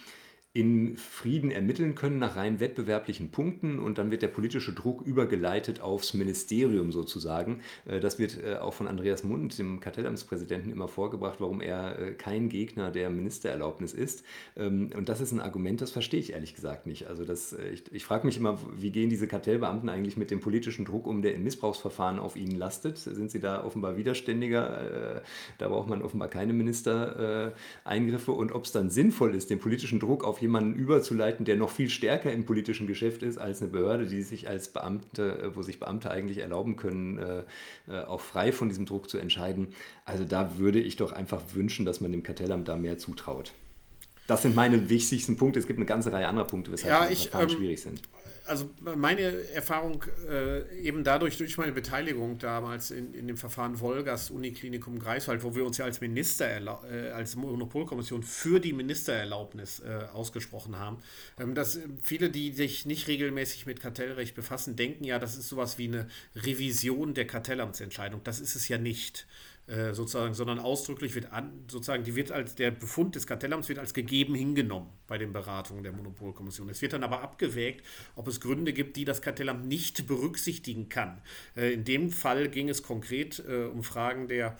[0.56, 5.80] in Frieden ermitteln können nach rein wettbewerblichen Punkten und dann wird der politische Druck übergeleitet
[5.80, 7.60] aufs Ministerium sozusagen.
[7.86, 12.12] Äh, das wird äh, auch von Andreas Mund, dem Kartellamtspräsidenten, immer vorgebracht, warum er äh,
[12.12, 14.22] kein Gegner der Ministererlaubnis ist.
[14.56, 17.08] Ähm, und das ist ein Argument, das verstehe ich ehrlich gesagt nicht.
[17.08, 20.84] Also das, ich, ich frage mich immer, wie gehen diese Kartellbeamten eigentlich mit dem politischen
[20.84, 22.98] Druck um, der in Missbrauchsverfahren auf ihnen lastet?
[22.98, 25.22] Sind sie da offenbar widerständiger?
[25.58, 28.30] Da braucht man offenbar keine Ministereingriffe.
[28.30, 31.88] Und ob es dann sinnvoll ist, den politischen Druck auf jemanden überzuleiten, der noch viel
[31.88, 35.80] stärker im politischen Geschäft ist als eine Behörde, die sich als Beamte, äh, wo sich
[35.80, 37.42] Beamte eigentlich erlauben können, äh,
[37.88, 39.68] äh, auch frei von diesem Druck zu entscheiden.
[40.04, 43.52] Also da würde ich doch einfach wünschen, dass man dem Kartellamt da mehr zutraut.
[44.26, 45.58] Das sind meine wichtigsten Punkte.
[45.58, 48.02] Es gibt eine ganze Reihe anderer Punkte, weshalb ja, ich, ähm, schwierig sind
[48.46, 54.30] also meine Erfahrung äh, eben dadurch, durch meine Beteiligung damals in, in dem Verfahren Wolgast
[54.30, 56.46] Uniklinikum Greifswald, wo wir uns ja als Minister,
[56.90, 60.98] äh, als Monopolkommission für die Ministererlaubnis äh, ausgesprochen haben,
[61.38, 65.78] ähm, dass viele, die sich nicht regelmäßig mit Kartellrecht befassen, denken ja, das ist sowas
[65.78, 68.20] wie eine Revision der Kartellamtsentscheidung.
[68.24, 69.26] Das ist es ja nicht.
[69.66, 73.78] Äh, sozusagen, sondern ausdrücklich wird an, sozusagen, die wird als der Befund des Kartellamts wird
[73.78, 76.68] als gegeben hingenommen bei den Beratungen der Monopolkommission.
[76.68, 77.82] Es wird dann aber abgewägt,
[78.14, 81.22] ob es Gründe gibt, die das Kartellamt nicht berücksichtigen kann.
[81.56, 84.58] Äh, in dem Fall ging es konkret äh, um Fragen der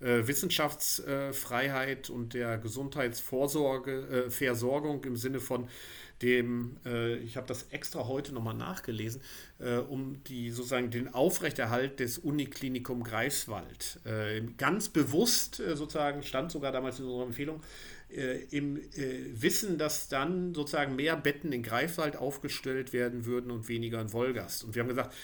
[0.00, 5.68] Wissenschaftsfreiheit und der Gesundheitsvorsorge, Versorgung im Sinne von
[6.22, 9.20] dem, äh, ich habe das extra heute nochmal nachgelesen,
[9.58, 14.00] äh, um die sozusagen den Aufrechterhalt des Uniklinikum Greifswald.
[14.04, 17.62] Äh, ganz bewusst äh, sozusagen stand sogar damals in unserer Empfehlung,
[18.08, 23.68] äh, im äh, Wissen, dass dann sozusagen mehr Betten in Greifswald aufgestellt werden würden und
[23.68, 24.64] weniger in Wolgast.
[24.64, 25.14] Und wir haben gesagt,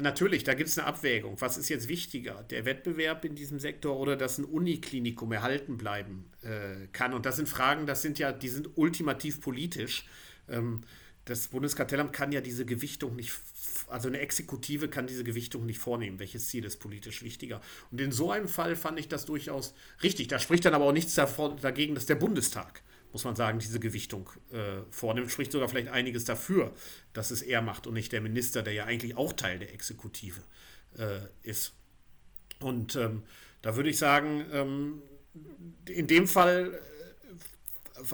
[0.00, 1.40] natürlich, da gibt es eine Abwägung.
[1.40, 2.44] Was ist jetzt wichtiger?
[2.50, 7.14] Der Wettbewerb in diesem Sektor oder dass ein Uniklinikum erhalten bleiben äh, kann?
[7.14, 10.06] Und das sind Fragen, das sind ja, die sind ultimativ politisch.
[10.48, 10.82] Ähm,
[11.24, 13.32] das Bundeskartellamt kann ja diese Gewichtung nicht,
[13.88, 16.18] also eine Exekutive kann diese Gewichtung nicht vornehmen.
[16.18, 17.60] Welches Ziel ist politisch wichtiger?
[17.90, 20.28] Und in so einem Fall fand ich das durchaus richtig.
[20.28, 23.80] Da spricht dann aber auch nichts davor, dagegen, dass der Bundestag muss man sagen, diese
[23.80, 25.30] Gewichtung äh, vornimmt.
[25.30, 26.72] Spricht sogar vielleicht einiges dafür,
[27.12, 30.40] dass es er macht und nicht der Minister, der ja eigentlich auch Teil der Exekutive
[30.98, 31.72] äh, ist.
[32.60, 33.22] Und ähm,
[33.62, 35.02] da würde ich sagen, ähm,
[35.88, 36.78] in dem Fall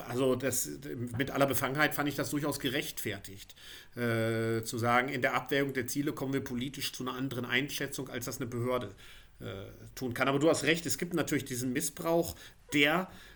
[0.09, 0.68] also das,
[1.16, 3.54] mit aller Befangenheit fand ich das durchaus gerechtfertigt,
[3.96, 8.09] äh, zu sagen, in der Abwägung der Ziele kommen wir politisch zu einer anderen Einschätzung,
[8.09, 8.94] als das eine Behörde
[9.40, 10.28] äh, tun kann.
[10.28, 12.35] Aber du hast recht, es gibt natürlich diesen Missbrauch
[12.72, 13.33] der äh,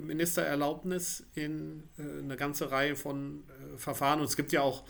[0.00, 4.20] Ministererlaubnis in äh, eine ganze Reihe von äh, Verfahren.
[4.20, 4.84] Und es gibt ja auch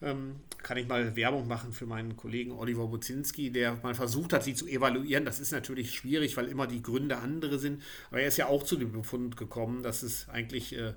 [0.00, 4.44] ähm, kann ich mal Werbung machen für meinen Kollegen Oliver Buzinski, der mal versucht hat,
[4.44, 5.24] sie zu evaluieren.
[5.24, 7.82] Das ist natürlich schwierig, weil immer die Gründe andere sind.
[8.10, 10.94] Aber er ist ja auch zu dem Befund gekommen, dass es eigentlich äh, äh,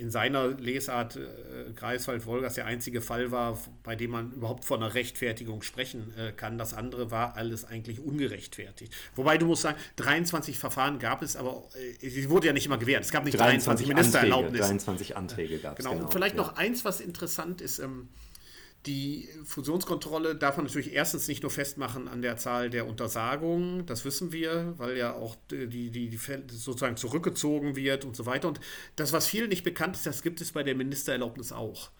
[0.00, 4.94] in seiner Lesart äh, Greifswald-Wolgers der einzige Fall war, bei dem man überhaupt von einer
[4.94, 6.58] Rechtfertigung sprechen äh, kann.
[6.58, 8.92] Das andere war alles eigentlich ungerechtfertigt.
[9.14, 11.68] Wobei du musst sagen, 23 Verfahren gab es, aber
[12.00, 13.04] äh, sie wurde ja nicht immer gewährt.
[13.04, 14.64] Es gab nicht 23, 23 Ministererlaubnisse.
[14.64, 15.84] 23 Anträge gab es.
[15.84, 15.94] Genau.
[15.94, 16.06] genau.
[16.06, 16.42] Und vielleicht ja.
[16.42, 17.78] noch eins, was interessant ist.
[17.78, 18.08] Ähm,
[18.86, 24.04] die Fusionskontrolle darf man natürlich erstens nicht nur festmachen an der Zahl der Untersagungen, das
[24.04, 28.48] wissen wir, weil ja auch die, die, die sozusagen zurückgezogen wird und so weiter.
[28.48, 28.60] Und
[28.96, 31.90] das, was vielen nicht bekannt ist, das gibt es bei der Ministererlaubnis auch.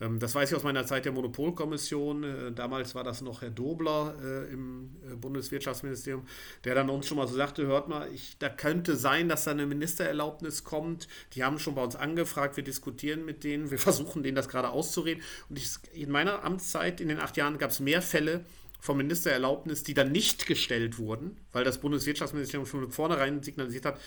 [0.00, 2.24] Ähm, das weiß ich aus meiner Zeit der Monopolkommission.
[2.24, 6.26] Äh, damals war das noch Herr Dobler äh, im äh, Bundeswirtschaftsministerium,
[6.64, 9.50] der dann uns schon mal so sagte, hört mal, ich, da könnte sein, dass da
[9.50, 11.08] eine Ministererlaubnis kommt.
[11.34, 14.70] Die haben schon bei uns angefragt, wir diskutieren mit denen, wir versuchen denen das gerade
[14.70, 15.22] auszureden.
[15.48, 18.44] Und ich, in meiner Amtszeit in den acht Jahren gab es mehr Fälle,
[18.80, 24.00] vom Ministererlaubnis, die dann nicht gestellt wurden, weil das Bundeswirtschaftsministerium schon von vornherein signalisiert hat,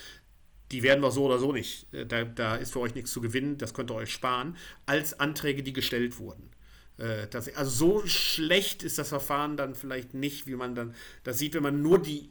[0.74, 1.94] die werden wir so oder so nicht.
[1.94, 5.20] Äh, da, da ist für euch nichts zu gewinnen, das könnt ihr euch sparen, als
[5.20, 6.50] Anträge, die gestellt wurden.
[6.98, 11.38] Äh, das, also so schlecht ist das Verfahren dann vielleicht nicht, wie man dann das
[11.38, 12.30] sieht, wenn man nur die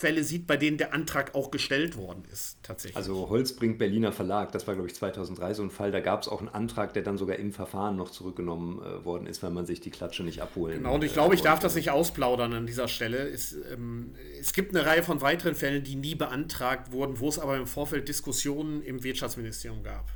[0.00, 2.96] Fälle sieht, bei denen der Antrag auch gestellt worden ist, tatsächlich.
[2.96, 6.28] Also Holzbrink Berliner Verlag, das war glaube ich 2003 so ein Fall, da gab es
[6.28, 9.66] auch einen Antrag, der dann sogar im Verfahren noch zurückgenommen äh, worden ist, weil man
[9.66, 12.66] sich die Klatsche nicht abholen Genau, und ich glaube, ich darf das nicht ausplaudern an
[12.66, 13.28] dieser Stelle.
[13.28, 17.38] Es, ähm, es gibt eine Reihe von weiteren Fällen, die nie beantragt wurden, wo es
[17.38, 20.08] aber im Vorfeld Diskussionen im Wirtschaftsministerium gab.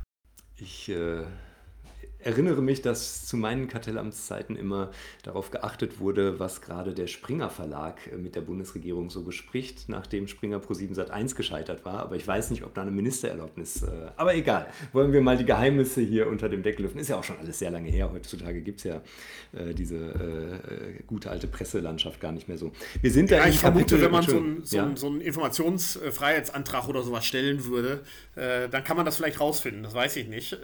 [0.57, 1.25] Ich äh,
[2.25, 4.89] erinnere mich, dass zu meinen Kartellamtszeiten immer
[5.21, 10.27] darauf geachtet wurde, was gerade der Springer Verlag äh, mit der Bundesregierung so bespricht, nachdem
[10.27, 11.99] Springer Pro 7 Sat 1 gescheitert war.
[11.99, 13.83] Aber ich weiß nicht, ob da eine Ministererlaubnis.
[13.83, 16.99] Äh, aber egal, wollen wir mal die Geheimnisse hier unter dem Deckel lüften.
[16.99, 18.11] Ist ja auch schon alles sehr lange her.
[18.11, 19.01] Heutzutage gibt es ja
[19.53, 22.71] äh, diese äh, gute alte Presselandschaft gar nicht mehr so.
[23.01, 24.91] Wir sind da ja, ich vermute, wenn man so, ein, so, ja?
[24.95, 28.01] so einen Informationsfreiheitsantrag oder sowas stellen würde,
[28.35, 29.83] äh, dann kann man das vielleicht rausfinden.
[29.83, 30.57] Das weiß ich nicht.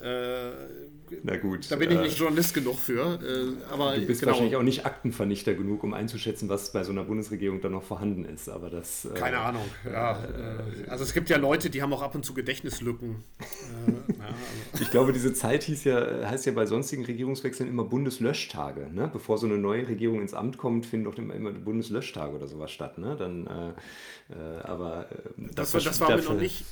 [1.12, 1.70] Äh, Na gut.
[1.70, 3.20] Da bin ich nicht Journalist genug für.
[3.22, 4.32] Äh, aber du bist genau.
[4.32, 8.26] wahrscheinlich auch nicht Aktenvernichter genug, um einzuschätzen, was bei so einer Bundesregierung dann noch vorhanden
[8.26, 8.50] ist.
[8.50, 9.06] Aber das.
[9.06, 9.64] Äh, Keine Ahnung.
[9.86, 13.24] Ja, äh, also es gibt ja Leute, die haben auch ab und zu Gedächtnislücken.
[13.40, 14.26] ja,
[14.74, 14.84] also.
[14.84, 18.90] Ich glaube, diese Zeit hieß ja, heißt ja bei sonstigen Regierungswechseln immer Bundeslöschtage.
[18.92, 19.10] Ne?
[19.12, 22.72] Bevor so eine neue Regierung ins Amt kommt, finden doch immer, immer Bundeslöschtage oder sowas
[22.72, 22.98] statt.
[22.98, 23.16] Ne?
[23.18, 23.48] Dann,
[24.64, 26.64] aber das, das, das war mir noch nicht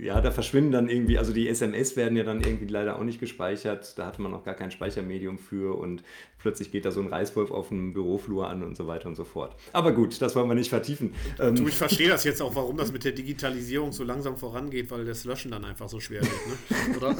[0.00, 3.20] ja, da verschwinden dann irgendwie, also die SMS werden ja dann irgendwie leider auch nicht
[3.20, 3.96] gespeichert.
[3.96, 6.02] Da hatte man noch gar kein Speichermedium für und
[6.38, 9.24] plötzlich geht da so ein Reißwolf auf dem Büroflur an und so weiter und so
[9.24, 9.54] fort.
[9.72, 11.14] Aber gut, das wollen wir nicht vertiefen.
[11.38, 14.90] Ähm, du, ich verstehe das jetzt auch, warum das mit der Digitalisierung so langsam vorangeht,
[14.90, 16.96] weil das Löschen dann einfach so schwer wird, ne?
[16.96, 17.16] oder?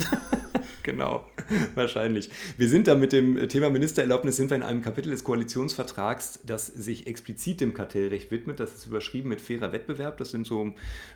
[0.88, 1.26] Genau,
[1.74, 2.30] wahrscheinlich.
[2.56, 6.66] Wir sind da mit dem Thema Ministererlaubnis, sind wir in einem Kapitel des Koalitionsvertrags, das
[6.66, 8.58] sich explizit dem Kartellrecht widmet.
[8.58, 10.16] Das ist überschrieben mit fairer Wettbewerb.
[10.16, 10.72] Das sind so,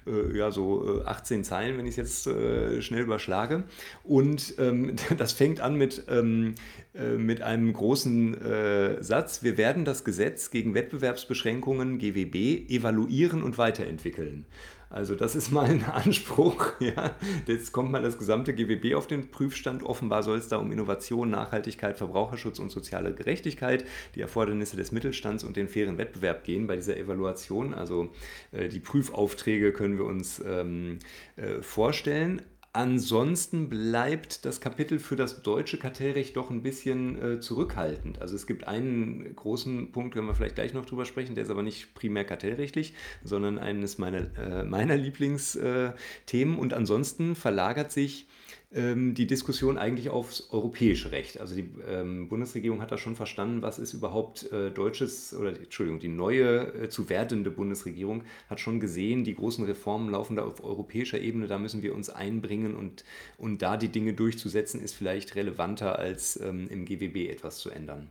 [0.07, 3.65] äh, ja, so 18 äh, Zeilen, wenn ich es jetzt äh, schnell überschlage.
[4.05, 6.55] Und ähm, das fängt an mit, ähm,
[6.95, 9.43] äh, mit einem großen äh, Satz.
[9.43, 14.45] Wir werden das Gesetz gegen Wettbewerbsbeschränkungen, GWB, evaluieren und weiterentwickeln.
[14.93, 16.73] Also das ist mal ein Anspruch.
[16.79, 17.17] Ja.
[17.47, 19.83] Jetzt kommt mal das gesamte GWB auf den Prüfstand.
[19.83, 25.45] Offenbar soll es da um Innovation, Nachhaltigkeit, Verbraucherschutz und soziale Gerechtigkeit, die Erfordernisse des Mittelstands
[25.45, 27.73] und den fairen Wettbewerb gehen bei dieser Evaluation.
[27.73, 28.11] Also
[28.53, 30.99] äh, die Prüfaufträge können wir uns ähm,
[31.37, 32.43] äh, vorstellen.
[32.75, 38.23] Ansonsten bleibt das Kapitel für das deutsche Kartellrecht doch ein bisschen äh, zurückhaltend.
[38.23, 41.51] Also es gibt einen großen Punkt, können wir vielleicht gleich noch drüber sprechen, der ist
[41.51, 46.59] aber nicht primär kartellrechtlich, sondern eines meiner, äh, meiner Lieblingsthemen.
[46.59, 48.27] Und ansonsten verlagert sich
[48.75, 51.41] ähm, die Diskussion eigentlich aufs europäische Recht.
[51.41, 56.01] Also die ähm, Bundesregierung hat da schon verstanden, was ist überhaupt äh, deutsches, oder Entschuldigung,
[56.01, 60.65] die neue äh, zu werdende Bundesregierung hat schon gesehen, die großen Reformen laufen da auf
[60.65, 63.05] europäischer Ebene, da müssen wir uns einbringen und,
[63.39, 68.09] und da die Dinge durchzusetzen, ist vielleicht relevanter als ähm, im GWB etwas zu ändern.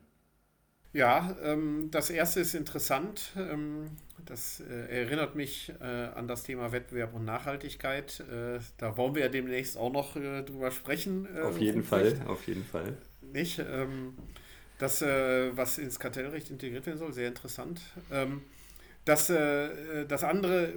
[0.93, 3.31] Ja, ähm, das erste ist interessant.
[3.37, 8.19] Ähm, das äh, erinnert mich äh, an das Thema Wettbewerb und Nachhaltigkeit.
[8.29, 11.27] Äh, da wollen wir ja demnächst auch noch äh, drüber sprechen.
[11.33, 12.97] Äh, auf jeden Fall, auf jeden Fall.
[13.21, 13.59] Nicht?
[13.59, 14.17] Ähm,
[14.77, 17.81] das, äh, was ins Kartellrecht integriert werden soll, sehr interessant.
[18.11, 18.43] Ähm,
[19.05, 20.73] Das, äh, das andere,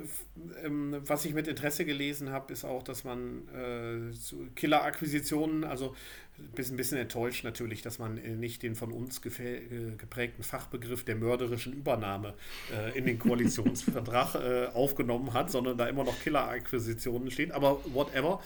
[0.64, 4.12] ähm, was ich mit Interesse gelesen habe, ist auch, dass man äh,
[4.57, 5.94] Killer-Akquisitionen, also
[6.37, 11.16] bin ein bisschen enttäuscht natürlich, dass man äh, nicht den von uns geprägten Fachbegriff der
[11.16, 12.35] mörderischen Übernahme
[12.73, 17.53] äh, in den Koalitionsvertrag äh, aufgenommen hat, sondern da immer noch Killer-Akquisitionen steht.
[17.53, 18.40] Aber whatever.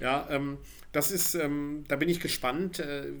[0.00, 0.58] Ja, ähm,
[0.92, 2.78] das ist, ähm, da bin ich gespannt.
[2.78, 3.12] Äh,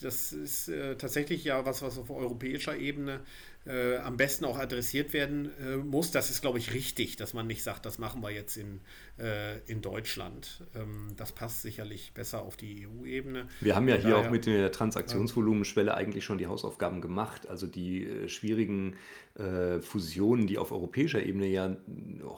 [0.00, 3.20] das ist äh, tatsächlich ja was, was auf europäischer Ebene
[3.68, 6.10] äh, am besten auch adressiert werden äh, muss.
[6.10, 8.80] Das ist, glaube ich, richtig, dass man nicht sagt, das machen wir jetzt in,
[9.18, 10.64] äh, in Deutschland.
[10.74, 13.46] Ähm, das passt sicherlich besser auf die EU-Ebene.
[13.60, 17.46] Wir haben ja hier daher, auch mit der Transaktionsvolumenschwelle eigentlich schon die Hausaufgaben gemacht.
[17.48, 18.96] Also die äh, schwierigen
[19.34, 21.76] äh, Fusionen, die auf europäischer Ebene ja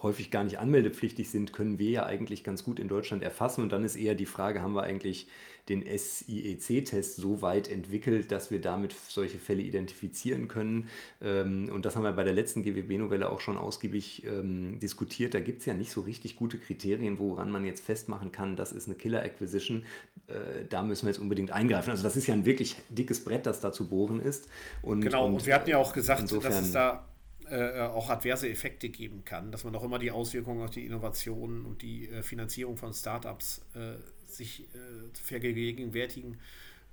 [0.03, 3.63] häufig gar nicht anmeldepflichtig sind, können wir ja eigentlich ganz gut in Deutschland erfassen.
[3.63, 5.29] Und dann ist eher die Frage, haben wir eigentlich
[5.69, 10.89] den SIEC-Test so weit entwickelt, dass wir damit solche Fälle identifizieren können.
[11.23, 15.35] Ähm, und das haben wir bei der letzten GWB-Novelle auch schon ausgiebig ähm, diskutiert.
[15.35, 18.73] Da gibt es ja nicht so richtig gute Kriterien, woran man jetzt festmachen kann, das
[18.73, 19.85] ist eine Killer-Acquisition.
[20.27, 21.91] Äh, da müssen wir jetzt unbedingt eingreifen.
[21.91, 24.49] Also das ist ja ein wirklich dickes Brett, das da zu bohren ist.
[24.83, 27.07] Und, genau, und, und wir hatten ja auch gesagt, insofern, dass es da
[27.51, 31.67] äh, auch adverse Effekte geben kann, dass man auch immer die Auswirkungen auf die Innovation
[31.67, 33.95] und die äh, Finanzierung von Startups äh,
[34.37, 36.39] sich äh, vergegenwärtigen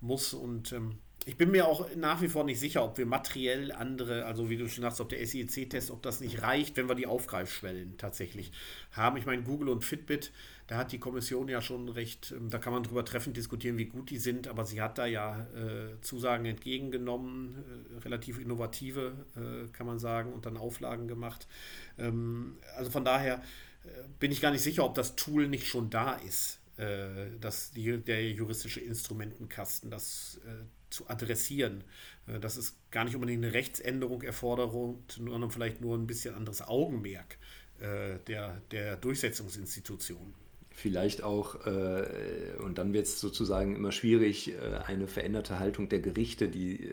[0.02, 0.34] muss.
[0.34, 0.98] Und ähm,
[1.28, 4.56] ich bin mir auch nach wie vor nicht sicher, ob wir materiell andere, also wie
[4.56, 8.54] du schon sagst, ob der SIEC-Test, ob das nicht reicht, wenn wir die Aufgreifschwellen tatsächlich
[8.92, 9.18] haben.
[9.18, 10.32] Ich meine, Google und Fitbit,
[10.68, 13.88] da hat die Kommission ja schon recht, ähm, da kann man drüber treffend diskutieren, wie
[13.88, 19.70] gut die sind, aber sie hat da ja äh, Zusagen entgegengenommen, äh, relativ innovative, äh,
[19.74, 21.46] kann man sagen, und dann Auflagen gemacht.
[21.98, 23.44] Ähm, also von daher
[23.84, 27.72] äh, bin ich gar nicht sicher, ob das Tool nicht schon da ist äh, dass
[27.72, 31.84] die, der juristische Instrumentenkasten das äh, zu adressieren.
[32.28, 34.72] Äh, das ist gar nicht unbedingt eine Rechtsänderung erfordert,
[35.12, 37.38] sondern vielleicht nur ein bisschen anderes Augenmerk
[37.80, 40.47] äh, der, der Durchsetzungsinstitutionen
[40.78, 42.06] vielleicht auch, äh,
[42.64, 46.92] und dann wird es sozusagen immer schwierig, äh, eine veränderte Haltung der Gerichte, die, äh,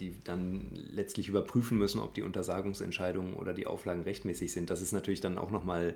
[0.00, 4.68] die dann letztlich überprüfen müssen, ob die Untersagungsentscheidungen oder die Auflagen rechtmäßig sind.
[4.68, 5.94] Das ist natürlich dann auch nochmal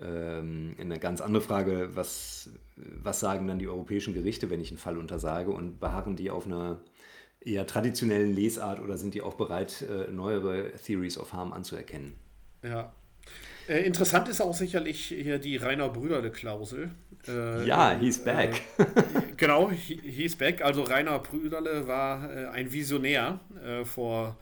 [0.00, 4.78] ähm, eine ganz andere Frage, was, was sagen dann die europäischen Gerichte, wenn ich einen
[4.78, 6.80] Fall untersage und beharren die auf einer
[7.42, 12.14] eher traditionellen Lesart oder sind die auch bereit, äh, neuere Theories of Harm anzuerkennen?
[12.62, 12.90] Ja,
[13.70, 16.90] äh, interessant ist auch sicherlich hier die Rainer Brüderle-Klausel.
[17.28, 18.62] Äh, ja, he's back.
[18.78, 18.84] Äh,
[19.36, 20.62] genau, he's back.
[20.62, 24.36] Also Rainer Brüderle war äh, ein Visionär äh, vor.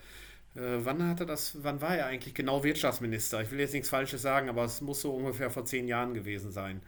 [0.55, 1.57] Äh, wann hat er das?
[1.61, 3.41] Wann war er eigentlich genau Wirtschaftsminister?
[3.41, 6.51] Ich will jetzt nichts Falsches sagen, aber es muss so ungefähr vor zehn Jahren gewesen
[6.51, 6.81] sein.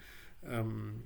[0.44, 1.04] Ähm,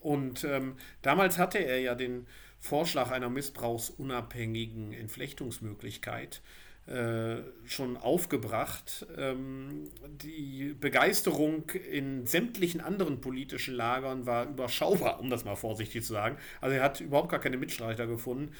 [0.00, 2.26] und ähm, damals hatte er ja den
[2.60, 6.42] Vorschlag einer missbrauchsunabhängigen Entflechtungsmöglichkeit
[6.86, 9.06] äh, schon aufgebracht.
[9.16, 9.88] Ähm,
[10.22, 16.36] die Begeisterung in sämtlichen anderen politischen Lagern war überschaubar, um das mal vorsichtig zu sagen.
[16.60, 18.52] Also er hat überhaupt gar keine Mitstreiter gefunden.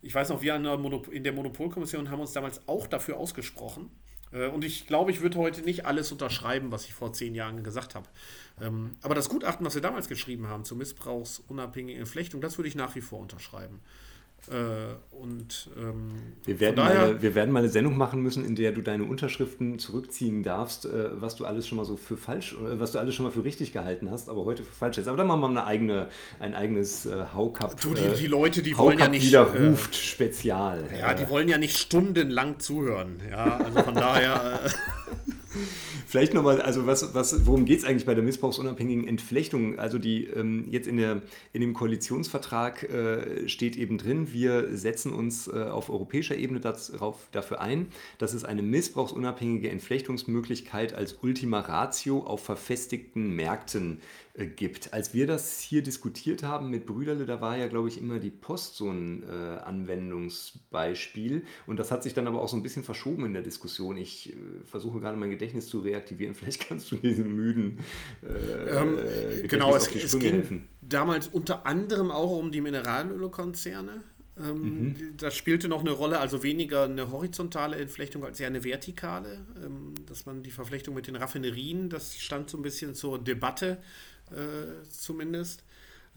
[0.00, 3.90] Ich weiß noch, wir in der Monopolkommission haben uns damals auch dafür ausgesprochen.
[4.32, 7.62] Äh, und ich glaube, ich würde heute nicht alles unterschreiben, was ich vor zehn Jahren
[7.62, 8.08] gesagt habe.
[8.60, 12.74] Ähm, aber das Gutachten, was wir damals geschrieben haben zur missbrauchsunabhängigen Entflechtung, das würde ich
[12.74, 13.80] nach wie vor unterschreiben.
[14.50, 16.10] Äh, und ähm,
[16.44, 19.04] wir, werden daher, mal, wir werden mal eine Sendung machen müssen, in der du deine
[19.04, 22.98] Unterschriften zurückziehen darfst, äh, was du alles schon mal so für falsch, äh, was du
[22.98, 25.08] alles schon mal für richtig gehalten hast, aber heute für falsch ist.
[25.08, 26.08] Aber dann machen wir mal eine eigene,
[26.40, 27.80] ein eigenes äh, Haucup.
[27.80, 29.26] Du, die, die Leute, die wollen ja nicht.
[29.26, 30.84] widerruft Spezial.
[30.98, 33.20] Ja, die wollen ja nicht stundenlang zuhören.
[33.30, 34.60] Ja, also von daher.
[36.06, 39.78] Vielleicht nochmal, also was, was, worum geht es eigentlich bei der missbrauchsunabhängigen Entflechtung?
[39.78, 45.12] Also die ähm, jetzt in, der, in dem Koalitionsvertrag äh, steht eben drin, wir setzen
[45.12, 47.88] uns äh, auf europäischer Ebene darauf, dafür ein,
[48.18, 54.92] dass es eine missbrauchsunabhängige Entflechtungsmöglichkeit als Ultima Ratio auf verfestigten Märkten äh, gibt.
[54.92, 58.30] Als wir das hier diskutiert haben mit Brüderle, da war ja, glaube ich, immer die
[58.30, 61.44] Post so ein äh, Anwendungsbeispiel.
[61.66, 63.96] Und das hat sich dann aber auch so ein bisschen verschoben in der Diskussion.
[63.96, 66.34] Ich äh, versuche gerade mein Gedächtnis zu reaktivieren.
[66.34, 67.78] Vielleicht kannst du diesen müden
[68.22, 70.68] äh, ähm, äh, genau, es, es ging helfen.
[70.82, 74.02] damals unter anderem auch um die Mineralölkonzerne.
[74.36, 75.16] Ähm, mhm.
[75.16, 79.46] Das spielte noch eine Rolle, also weniger eine horizontale Entflechtung als eher eine vertikale.
[79.64, 83.78] Ähm, dass man die Verflechtung mit den Raffinerien, das stand so ein bisschen zur Debatte
[84.30, 85.64] äh, zumindest.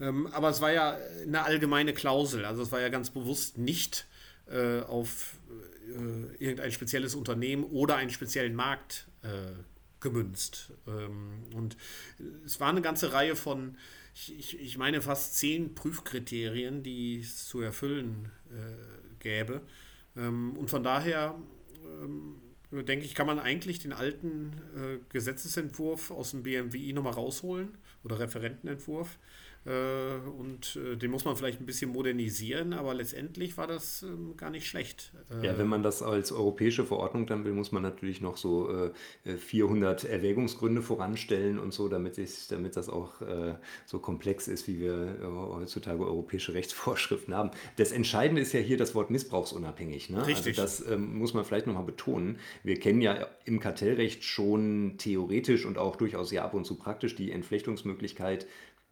[0.00, 4.06] Ähm, aber es war ja eine allgemeine Klausel, also es war ja ganz bewusst nicht
[4.46, 5.34] äh, auf
[5.88, 9.52] äh, irgendein spezielles Unternehmen oder einen speziellen Markt äh,
[10.00, 10.72] gemünzt.
[10.86, 11.76] Ähm, und
[12.44, 13.76] es war eine ganze Reihe von,
[14.14, 19.62] ich, ich meine fast zehn Prüfkriterien, die es zu erfüllen äh, gäbe.
[20.16, 21.34] Ähm, und von daher
[21.84, 22.36] ähm,
[22.70, 27.76] denke ich, kann man eigentlich den alten äh, Gesetzesentwurf aus dem BMWI nochmal rausholen
[28.08, 29.18] oder Referentenentwurf
[30.38, 34.50] und äh, den muss man vielleicht ein bisschen modernisieren, aber letztendlich war das ähm, gar
[34.50, 35.12] nicht schlecht.
[35.30, 38.90] Äh, ja, wenn man das als europäische Verordnung dann will, muss man natürlich noch so
[39.24, 43.14] 400 Erwägungsgründe voranstellen und so, damit, ich, damit das auch
[43.86, 47.50] so komplex ist, wie wir heutzutage europäische Rechtsvorschriften haben.
[47.76, 50.10] Das Entscheidende ist ja hier das Wort missbrauchsunabhängig.
[50.10, 50.18] Ne?
[50.18, 50.58] Also Richtig.
[50.58, 52.38] Also das ähm, muss man vielleicht nochmal betonen.
[52.62, 57.14] Wir kennen ja im Kartellrecht schon theoretisch und auch durchaus ja ab und zu praktisch
[57.14, 58.46] die Entflechtungsmöglichkeit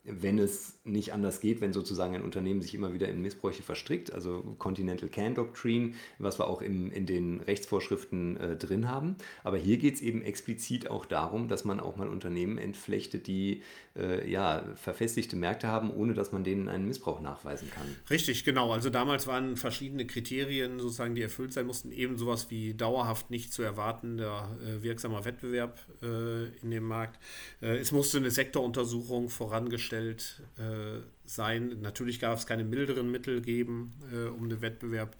[0.07, 4.13] wenn es nicht anders geht, wenn sozusagen ein Unternehmen sich immer wieder in Missbräuche verstrickt,
[4.13, 9.17] also Continental Can Doctrine, was wir auch im, in den Rechtsvorschriften äh, drin haben.
[9.43, 13.63] Aber hier geht es eben explizit auch darum, dass man auch mal Unternehmen entflechtet, die
[13.99, 17.87] äh, ja, verfestigte Märkte haben, ohne dass man denen einen Missbrauch nachweisen kann.
[18.11, 18.73] Richtig, genau.
[18.73, 23.53] Also damals waren verschiedene Kriterien sozusagen, die erfüllt sein mussten, eben sowas wie dauerhaft nicht
[23.53, 27.19] zu erwartender äh, wirksamer Wettbewerb äh, in dem Markt.
[27.61, 31.79] Äh, es musste eine Sektoruntersuchung vorangestellt äh, sein.
[31.81, 35.17] Natürlich gab es keine milderen Mittel geben, äh, um den Wettbewerb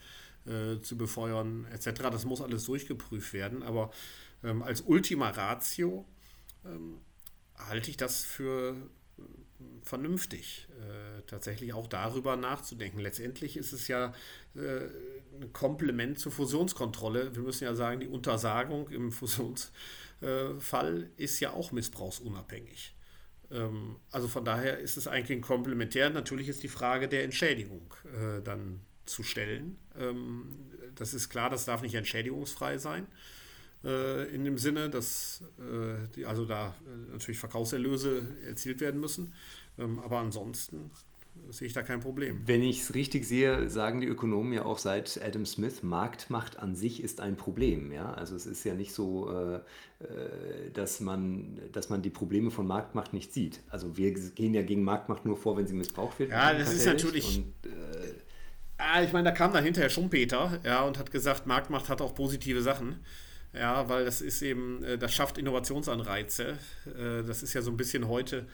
[0.83, 2.03] zu befeuern, etc.
[2.03, 3.65] Das muss alles durchgeprüft werden.
[3.65, 3.91] Aber
[4.45, 6.05] ähm, als Ultima Ratio
[6.65, 6.99] ähm,
[7.59, 8.77] halte ich das für
[9.19, 9.23] äh,
[9.83, 13.01] vernünftig, äh, tatsächlich auch darüber nachzudenken.
[13.01, 14.13] Letztendlich ist es ja
[14.55, 14.87] äh,
[15.41, 17.35] ein Komplement zur Fusionskontrolle.
[17.35, 19.13] Wir müssen ja sagen, die Untersagung im
[20.21, 22.95] Fusionsfall ist ja auch missbrauchsunabhängig.
[23.51, 26.11] Ähm, also von daher ist es eigentlich ein Komplementär.
[26.11, 29.79] Natürlich ist die Frage der Entschädigung äh, dann zu stellen.
[29.99, 30.49] Ähm,
[30.95, 33.07] das ist klar, das darf nicht entschädigungsfrei sein.
[33.87, 39.33] Äh, in dem Sinne, dass äh, die, also da äh, natürlich Verkaufserlöse erzielt werden müssen.
[39.79, 40.91] Ähm, aber ansonsten
[41.51, 42.41] sehe ich da kein Problem.
[42.47, 46.75] Wenn ich es richtig sehe, sagen die Ökonomen ja auch seit Adam Smith, Marktmacht an
[46.75, 47.93] sich ist ein Problem.
[47.93, 48.13] Ja?
[48.13, 49.57] Also es ist ja nicht so, äh,
[50.05, 53.61] äh, dass, man, dass man die Probleme von Marktmacht nicht sieht.
[53.69, 56.31] Also wir gehen ja gegen Marktmacht nur vor, wenn sie missbraucht wird.
[56.31, 57.39] Ja, das ist natürlich...
[57.39, 58.15] Und, äh,
[58.79, 62.15] ah, ich meine, da kam dann hinterher Schumpeter ja, und hat gesagt, Marktmacht hat auch
[62.15, 63.01] positive Sachen.
[63.59, 66.59] Ja, weil das ist eben, äh, das schafft Innovationsanreize.
[66.87, 68.47] Äh, das ist ja so ein bisschen heute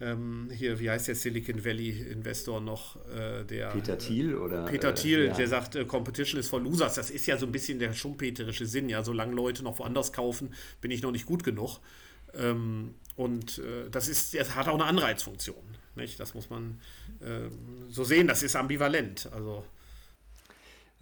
[0.00, 2.96] ähm, hier, wie heißt der Silicon Valley Investor noch?
[3.14, 4.64] Äh, der, Peter Thiel oder?
[4.64, 5.34] Peter äh, Thiel, ja.
[5.34, 6.94] der sagt, äh, Competition ist for Losers.
[6.94, 8.88] Das ist ja so ein bisschen der schumpeterische Sinn.
[8.88, 11.80] Ja, solange Leute noch woanders kaufen, bin ich noch nicht gut genug.
[12.34, 15.62] Ähm, und äh, das, ist, das hat auch eine Anreizfunktion.
[15.96, 16.18] Nicht?
[16.18, 16.80] Das muss man
[17.22, 17.50] ähm,
[17.88, 18.26] so sehen.
[18.26, 19.28] Das ist ambivalent.
[19.32, 19.64] Also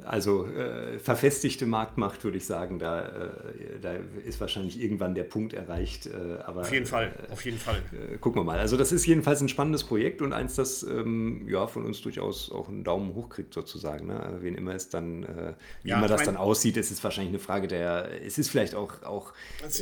[0.05, 3.95] also äh, verfestigte Marktmacht, würde ich sagen, da, äh, da
[4.25, 6.07] ist wahrscheinlich irgendwann der Punkt erreicht.
[6.07, 7.83] Äh, aber, auf jeden Fall, äh, auf jeden Fall.
[7.93, 8.61] Äh, gucken wir mal.
[8.61, 12.53] Also das ist jedenfalls ein spannendes Projekt und eins, das ähm, ja, von uns durchaus
[12.53, 14.07] auch einen Daumen hoch kriegt sozusagen.
[14.07, 14.21] Ne?
[14.21, 17.33] Also wen immer es dann, äh, wie ja, immer das dann aussieht, ist es wahrscheinlich
[17.33, 19.33] eine Frage der, es ist vielleicht auch, auch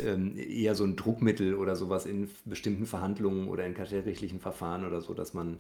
[0.02, 5.02] ähm, eher so ein Druckmittel oder sowas in bestimmten Verhandlungen oder in kartellrechtlichen Verfahren oder
[5.02, 5.58] so, dass man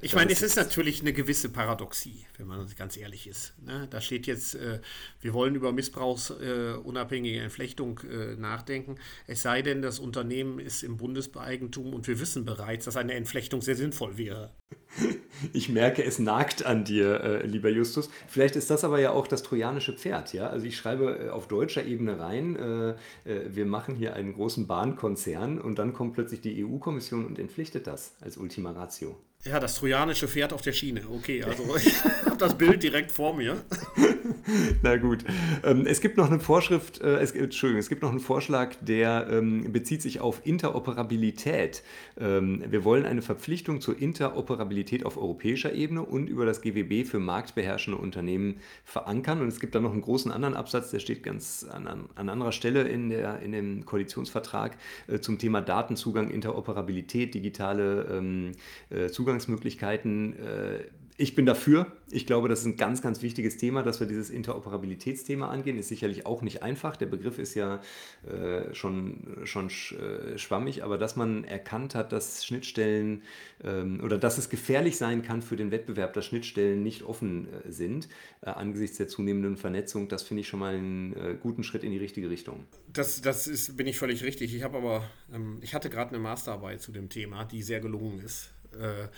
[0.00, 3.54] ich meine, es ist natürlich eine gewisse Paradoxie, wenn man ganz ehrlich ist.
[3.62, 3.86] Ne?
[3.94, 4.80] Da steht jetzt, äh,
[5.20, 8.96] wir wollen über missbrauchsunabhängige äh, Entflechtung äh, nachdenken.
[9.28, 13.62] Es sei denn, das Unternehmen ist im Bundeseigentum und wir wissen bereits, dass eine Entflechtung
[13.62, 14.50] sehr sinnvoll wäre.
[15.52, 18.08] Ich merke, es nagt an dir, äh, lieber Justus.
[18.28, 20.48] Vielleicht ist das aber ja auch das trojanische Pferd, ja?
[20.48, 25.78] Also ich schreibe auf deutscher Ebene rein, äh, wir machen hier einen großen Bahnkonzern und
[25.80, 29.16] dann kommt plötzlich die EU-Kommission und entpflichtet das als Ultima Ratio.
[29.46, 31.02] Ja, das trojanische Pferd auf der Schiene.
[31.10, 33.62] Okay, also ich habe das Bild direkt vor mir.
[34.82, 35.24] Na gut.
[35.62, 39.26] Ähm, es gibt noch eine Vorschrift, äh, es, Entschuldigung, es gibt noch einen Vorschlag, der
[39.30, 41.82] ähm, bezieht sich auf Interoperabilität.
[42.18, 47.18] Ähm, wir wollen eine Verpflichtung zur Interoperabilität auf europäischer Ebene und über das GWB für
[47.18, 49.42] marktbeherrschende Unternehmen verankern.
[49.42, 52.28] Und es gibt da noch einen großen anderen Absatz, der steht ganz an, an, an
[52.30, 54.76] anderer Stelle in, der, in dem Koalitionsvertrag
[55.06, 58.54] äh, zum Thema Datenzugang, Interoperabilität, digitale
[58.90, 60.38] äh, Zugang Zugangsmöglichkeiten.
[60.38, 60.84] Äh,
[61.16, 61.86] ich bin dafür.
[62.10, 65.78] Ich glaube, das ist ein ganz, ganz wichtiges Thema, dass wir dieses Interoperabilitätsthema angehen.
[65.78, 66.96] Ist sicherlich auch nicht einfach.
[66.96, 67.80] Der Begriff ist ja
[68.26, 73.22] äh, schon, schon äh, schwammig, aber dass man erkannt hat, dass Schnittstellen
[73.62, 78.08] ähm, oder dass es gefährlich sein kann für den Wettbewerb, dass Schnittstellen nicht offen sind
[78.40, 82.28] angesichts der zunehmenden Vernetzung, das finde ich schon mal einen guten Schritt in die richtige
[82.28, 82.66] Richtung.
[82.92, 84.54] Das, das ist, bin ich völlig richtig.
[84.54, 88.20] Ich habe aber, ähm, ich hatte gerade eine Masterarbeit zu dem Thema, die sehr gelungen
[88.20, 88.53] ist.
[88.74, 89.08] Äh,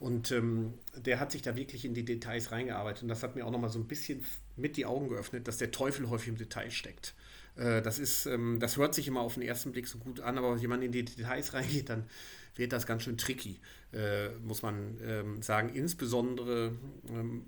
[0.00, 3.02] und ähm, der hat sich da wirklich in die Details reingearbeitet.
[3.02, 4.24] Und das hat mir auch nochmal so ein bisschen
[4.56, 7.14] mit die Augen geöffnet, dass der Teufel häufig im Detail steckt.
[7.56, 10.38] Äh, das, ist, ähm, das hört sich immer auf den ersten Blick so gut an,
[10.38, 12.04] aber wenn jemand in die Details reingeht, dann
[12.56, 13.58] wird das ganz schön tricky,
[13.92, 15.70] äh, muss man ähm, sagen.
[15.70, 16.72] Insbesondere
[17.08, 17.46] ähm,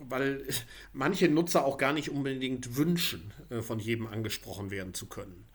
[0.00, 0.44] weil
[0.92, 5.46] manche Nutzer auch gar nicht unbedingt wünschen, äh, von jedem angesprochen werden zu können.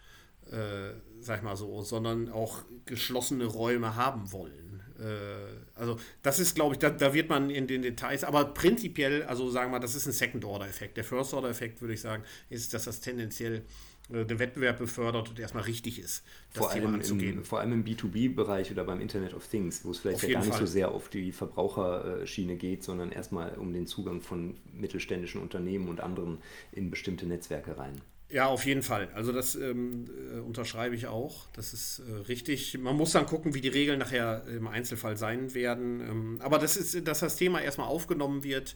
[0.52, 4.69] Äh, sag ich mal so, sondern auch geschlossene Räume haben wollen.
[5.00, 9.24] Äh, also das ist, glaube ich, da, da, wird man in den Details, aber prinzipiell,
[9.24, 10.98] also sagen wir mal, das ist ein Second-Order-Effekt.
[10.98, 13.64] Der First-Order-Effekt, würde ich sagen, ist, dass das tendenziell
[14.12, 16.24] äh, den Wettbewerb befördert und erstmal richtig ist,
[16.54, 17.38] das vor Thema allem anzugehen.
[17.38, 20.40] Im, vor allem im B2B-Bereich oder beim Internet of Things, wo es vielleicht ja gar
[20.40, 20.60] nicht Fall.
[20.60, 26.02] so sehr auf die Verbraucherschiene geht, sondern erstmal um den Zugang von mittelständischen Unternehmen und
[26.02, 26.40] anderen
[26.72, 28.02] in bestimmte Netzwerke rein.
[28.32, 29.10] Ja, auf jeden Fall.
[29.16, 30.06] Also das ähm,
[30.36, 31.48] äh, unterschreibe ich auch.
[31.54, 32.78] Das ist äh, richtig.
[32.78, 36.00] Man muss dann gucken, wie die Regeln nachher im Einzelfall sein werden.
[36.02, 38.76] Ähm, aber das ist, dass das Thema erstmal aufgenommen wird,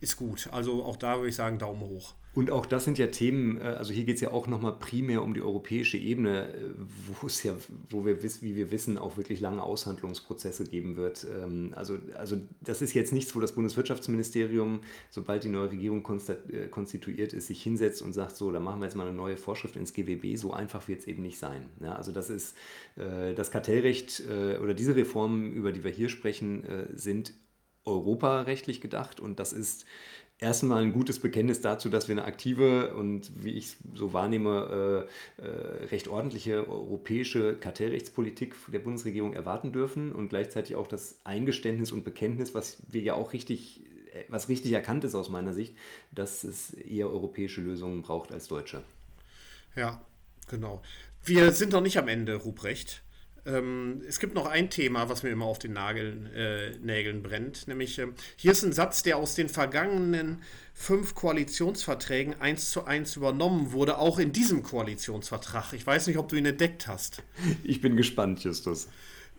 [0.00, 0.48] ist gut.
[0.52, 2.14] Also auch da würde ich sagen, Daumen hoch.
[2.34, 5.22] Und auch das sind ja Themen, äh, also hier geht es ja auch nochmal primär
[5.22, 6.70] um die europäische Ebene, äh,
[7.20, 7.54] wo es ja,
[7.90, 11.26] wo wir wissen, wie wir wissen, auch wirklich lange Aushandlungsprozesse geben wird.
[11.30, 14.80] Ähm, also, also das ist jetzt nichts, wo das Bundeswirtschaftsministerium,
[15.10, 16.04] sobald die neue Regierung
[16.50, 19.36] äh, konstituiert ist, sich hinsetzt und sagt, so, da machen wir jetzt mal eine neue
[19.36, 20.36] Vorschrift ins GWB.
[20.36, 21.66] So einfach wird es eben nicht sein.
[21.80, 22.56] Ja, also das ist
[22.96, 24.22] das Kartellrecht
[24.62, 26.64] oder diese Reformen, über die wir hier sprechen,
[26.94, 27.34] sind
[27.84, 29.84] europarechtlich gedacht und das ist
[30.38, 35.08] erstmal ein gutes Bekenntnis dazu, dass wir eine aktive und, wie ich so wahrnehme,
[35.38, 41.92] äh, äh, recht ordentliche europäische Kartellrechtspolitik der Bundesregierung erwarten dürfen und gleichzeitig auch das Eingeständnis
[41.92, 43.80] und Bekenntnis, was wir ja auch richtig,
[44.12, 45.76] äh, was richtig erkannt ist aus meiner Sicht,
[46.12, 48.82] dass es eher europäische Lösungen braucht als deutsche.
[49.76, 50.00] Ja,
[50.48, 50.82] genau.
[51.24, 53.02] Wir sind noch nicht am Ende, Ruprecht.
[53.46, 57.68] Ähm, es gibt noch ein Thema, was mir immer auf den Nageln, äh, Nägeln brennt,
[57.68, 60.42] nämlich äh, hier ist ein Satz, der aus den vergangenen
[60.72, 65.72] fünf Koalitionsverträgen eins zu eins übernommen wurde, auch in diesem Koalitionsvertrag.
[65.72, 67.22] Ich weiß nicht, ob du ihn entdeckt hast.
[67.62, 68.88] Ich bin gespannt, Justus.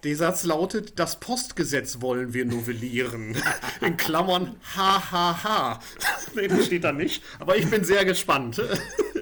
[0.03, 3.35] Der Satz lautet, das Postgesetz wollen wir novellieren.
[3.81, 5.79] In Klammern, ha, ha, ha.
[6.35, 7.23] nee, das steht da nicht.
[7.39, 8.61] Aber ich bin sehr gespannt.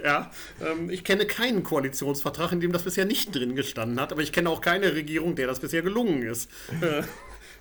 [0.03, 0.31] Ja,
[0.61, 4.11] ähm, ich kenne keinen Koalitionsvertrag, in dem das bisher nicht drin gestanden hat.
[4.11, 6.49] Aber ich kenne auch keine Regierung, der das bisher gelungen ist.
[6.81, 7.03] Äh,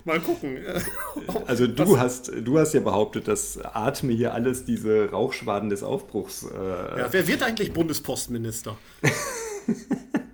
[0.05, 0.59] mal gucken.
[1.47, 6.45] Also du hast, du hast ja behauptet, dass atme hier alles diese Rauchschwaden des Aufbruchs.
[6.45, 8.77] Äh ja, wer wird eigentlich Bundespostminister?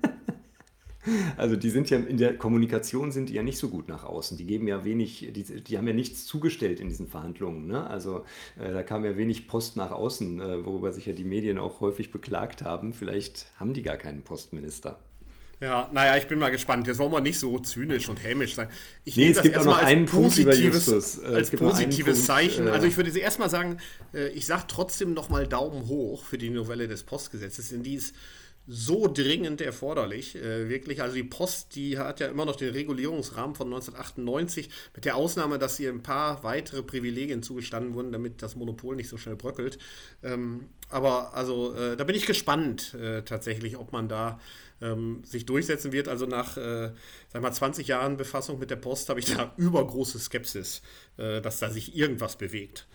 [1.37, 4.37] Also die sind ja in der Kommunikation sind die ja nicht so gut nach außen.
[4.37, 7.67] Die geben ja wenig, die, die haben ja nichts zugestellt in diesen Verhandlungen.
[7.67, 7.87] Ne?
[7.87, 8.25] Also
[8.59, 11.81] äh, da kam ja wenig Post nach außen, äh, worüber sich ja die Medien auch
[11.81, 12.93] häufig beklagt haben.
[12.93, 14.99] Vielleicht haben die gar keinen Postminister.
[15.61, 16.87] Ja, naja, ich bin mal gespannt.
[16.87, 18.69] Jetzt wollen wir nicht so zynisch und hämisch sein.
[19.05, 22.69] Ich nee, es gibt auch noch einen positives, Punkt äh, als positives Zeichen.
[22.69, 23.79] Äh, also ich würde sie erstmal sagen,
[24.15, 28.15] äh, ich sage trotzdem nochmal Daumen hoch für die Novelle des Postgesetzes, denn die ist
[28.71, 30.37] so dringend erforderlich.
[30.37, 35.07] Äh, wirklich, also die Post, die hat ja immer noch den Regulierungsrahmen von 1998, mit
[35.07, 39.17] der Ausnahme, dass ihr ein paar weitere Privilegien zugestanden wurden, damit das Monopol nicht so
[39.17, 39.79] schnell bröckelt.
[40.23, 44.39] Ähm, aber also äh, da bin ich gespannt äh, tatsächlich, ob man da
[44.81, 46.09] ähm, sich durchsetzen wird.
[46.09, 46.93] Also nach äh,
[47.33, 50.83] sag mal 20 Jahren Befassung mit der Post habe ich da übergroße Skepsis,
[51.17, 52.87] äh, dass da sich irgendwas bewegt.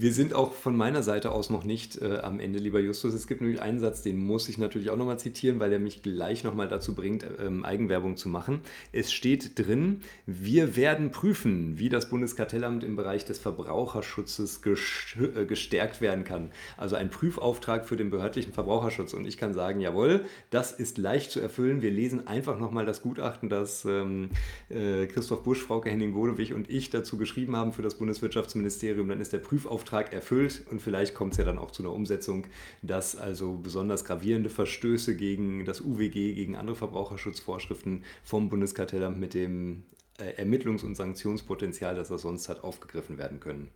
[0.00, 3.14] Wir sind auch von meiner Seite aus noch nicht äh, am Ende, lieber Justus.
[3.14, 6.04] Es gibt nämlich einen Satz, den muss ich natürlich auch nochmal zitieren, weil er mich
[6.04, 8.60] gleich nochmal dazu bringt, ähm, Eigenwerbung zu machen.
[8.92, 16.00] Es steht drin, wir werden prüfen, wie das Bundeskartellamt im Bereich des Verbraucherschutzes äh, gestärkt
[16.00, 16.52] werden kann.
[16.76, 19.14] Also ein Prüfauftrag für den behördlichen Verbraucherschutz.
[19.14, 21.82] Und ich kann sagen, jawohl, das ist leicht zu erfüllen.
[21.82, 24.30] Wir lesen einfach nochmal das Gutachten, das ähm,
[24.68, 29.08] äh, Christoph Busch, Frauke Henning-Godewig und ich dazu geschrieben haben für das Bundeswirtschaftsministerium.
[29.08, 31.92] Dann ist der Prüfauftrag Auftrag erfüllt und vielleicht kommt es ja dann auch zu einer
[31.92, 32.46] Umsetzung,
[32.82, 39.84] dass also besonders gravierende Verstöße gegen das UWG, gegen andere Verbraucherschutzvorschriften vom Bundeskartellamt mit dem
[40.18, 43.70] äh, Ermittlungs- und Sanktionspotenzial, das er sonst hat, aufgegriffen werden können.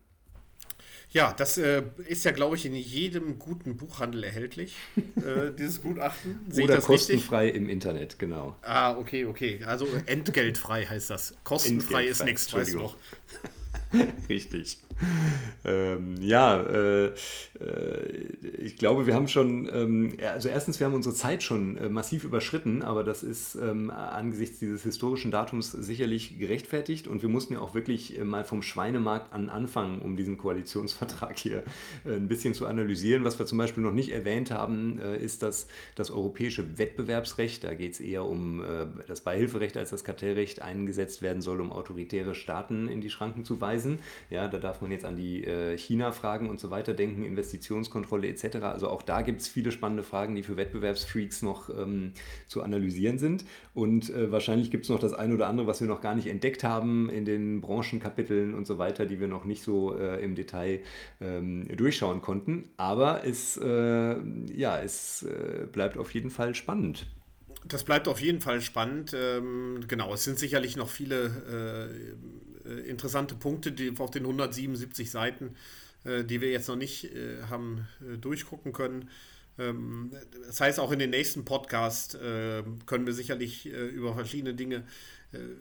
[1.13, 4.77] Ja, das äh, ist ja, glaube ich, in jedem guten Buchhandel erhältlich,
[5.17, 6.41] äh, dieses Gutachten.
[6.51, 7.63] Sehe Oder kostenfrei richtig?
[7.63, 8.57] im Internet, genau.
[8.61, 9.61] Ah, okay, okay.
[9.65, 11.35] Also entgeltfrei heißt das.
[11.43, 12.97] Kostenfrei ist nichts, weißt du noch.
[14.28, 14.78] Richtig.
[15.64, 17.12] Ähm, ja, äh, äh,
[18.59, 22.24] ich glaube, wir haben schon, ähm, also erstens, wir haben unsere Zeit schon äh, massiv
[22.24, 27.61] überschritten, aber das ist ähm, angesichts dieses historischen Datums sicherlich gerechtfertigt und wir mussten ja
[27.61, 31.62] auch wirklich äh, mal vom Schweinemarkt an anfangen, um diesen Koalitionsvertrag hier
[32.05, 33.24] äh, ein bisschen zu analysieren.
[33.24, 37.74] Was wir zum Beispiel noch nicht erwähnt haben, äh, ist, dass das europäische Wettbewerbsrecht, da
[37.74, 38.62] geht es eher um
[39.07, 43.61] das Beihilferecht als das Kartellrecht, eingesetzt werden soll, um autoritäre Staaten in die Schranken zu
[43.61, 43.82] weisen.
[44.30, 48.57] Ja, da darf man jetzt an die äh, China-Fragen und so weiter denken, Investitionskontrolle etc.
[48.62, 52.12] Also auch da gibt es viele spannende Fragen, die für Wettbewerbsfreaks noch ähm,
[52.47, 53.45] zu analysieren sind.
[53.74, 56.26] Und äh, wahrscheinlich gibt es noch das eine oder andere, was wir noch gar nicht
[56.26, 60.35] entdeckt haben in den Branchenkapiteln und so weiter, die wir noch nicht so äh, im
[60.35, 60.80] Detail
[61.20, 62.70] ähm, durchschauen konnten.
[62.76, 64.16] Aber es, äh,
[64.55, 67.07] ja, es äh, bleibt auf jeden Fall spannend.
[67.64, 69.14] Das bleibt auf jeden Fall spannend.
[69.14, 72.14] Ähm, genau, es sind sicherlich noch viele äh
[72.87, 75.57] interessante Punkte die auf den 177 Seiten,
[76.05, 79.09] äh, die wir jetzt noch nicht äh, haben äh, durchgucken können.
[79.59, 80.13] Ähm,
[80.47, 84.85] das heißt, auch in den nächsten Podcast äh, können wir sicherlich über verschiedene Dinge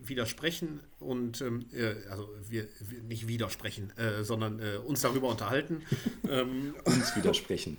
[0.03, 1.65] widersprechen und ähm,
[2.09, 5.83] also wir, wir, nicht widersprechen, sondern uns darüber unterhalten.
[6.29, 7.77] Ähm, uns widersprechen.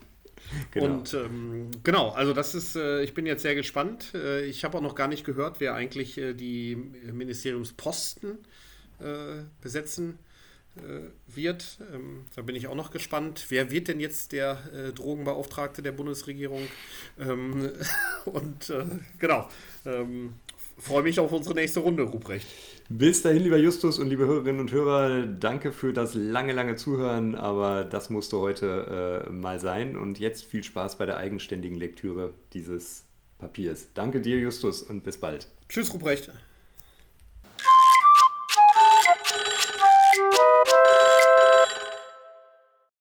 [0.70, 0.87] Genau.
[0.87, 4.12] Und ähm, genau, also das ist, äh, ich bin jetzt sehr gespannt.
[4.14, 8.39] Äh, ich habe auch noch gar nicht gehört, wer eigentlich äh, die Ministeriumsposten
[9.03, 10.18] äh, besetzen
[10.76, 11.78] äh, wird.
[11.92, 13.46] Ähm, da bin ich auch noch gespannt.
[13.48, 16.62] Wer wird denn jetzt der äh, Drogenbeauftragte der Bundesregierung?
[17.18, 17.70] Ähm,
[18.24, 18.72] und
[19.18, 19.48] genau,
[19.84, 20.34] ähm,
[20.78, 22.46] freue mich auf unsere nächste Runde, Ruprecht.
[22.88, 27.34] Bis dahin, lieber Justus und liebe Hörerinnen und Hörer, danke für das lange, lange Zuhören,
[27.34, 29.96] aber das musste heute äh, mal sein.
[29.96, 33.05] Und jetzt viel Spaß bei der eigenständigen Lektüre dieses
[33.38, 33.88] Papiers.
[33.94, 35.48] Danke dir, Justus, und bis bald.
[35.68, 36.30] Tschüss, Ruprecht.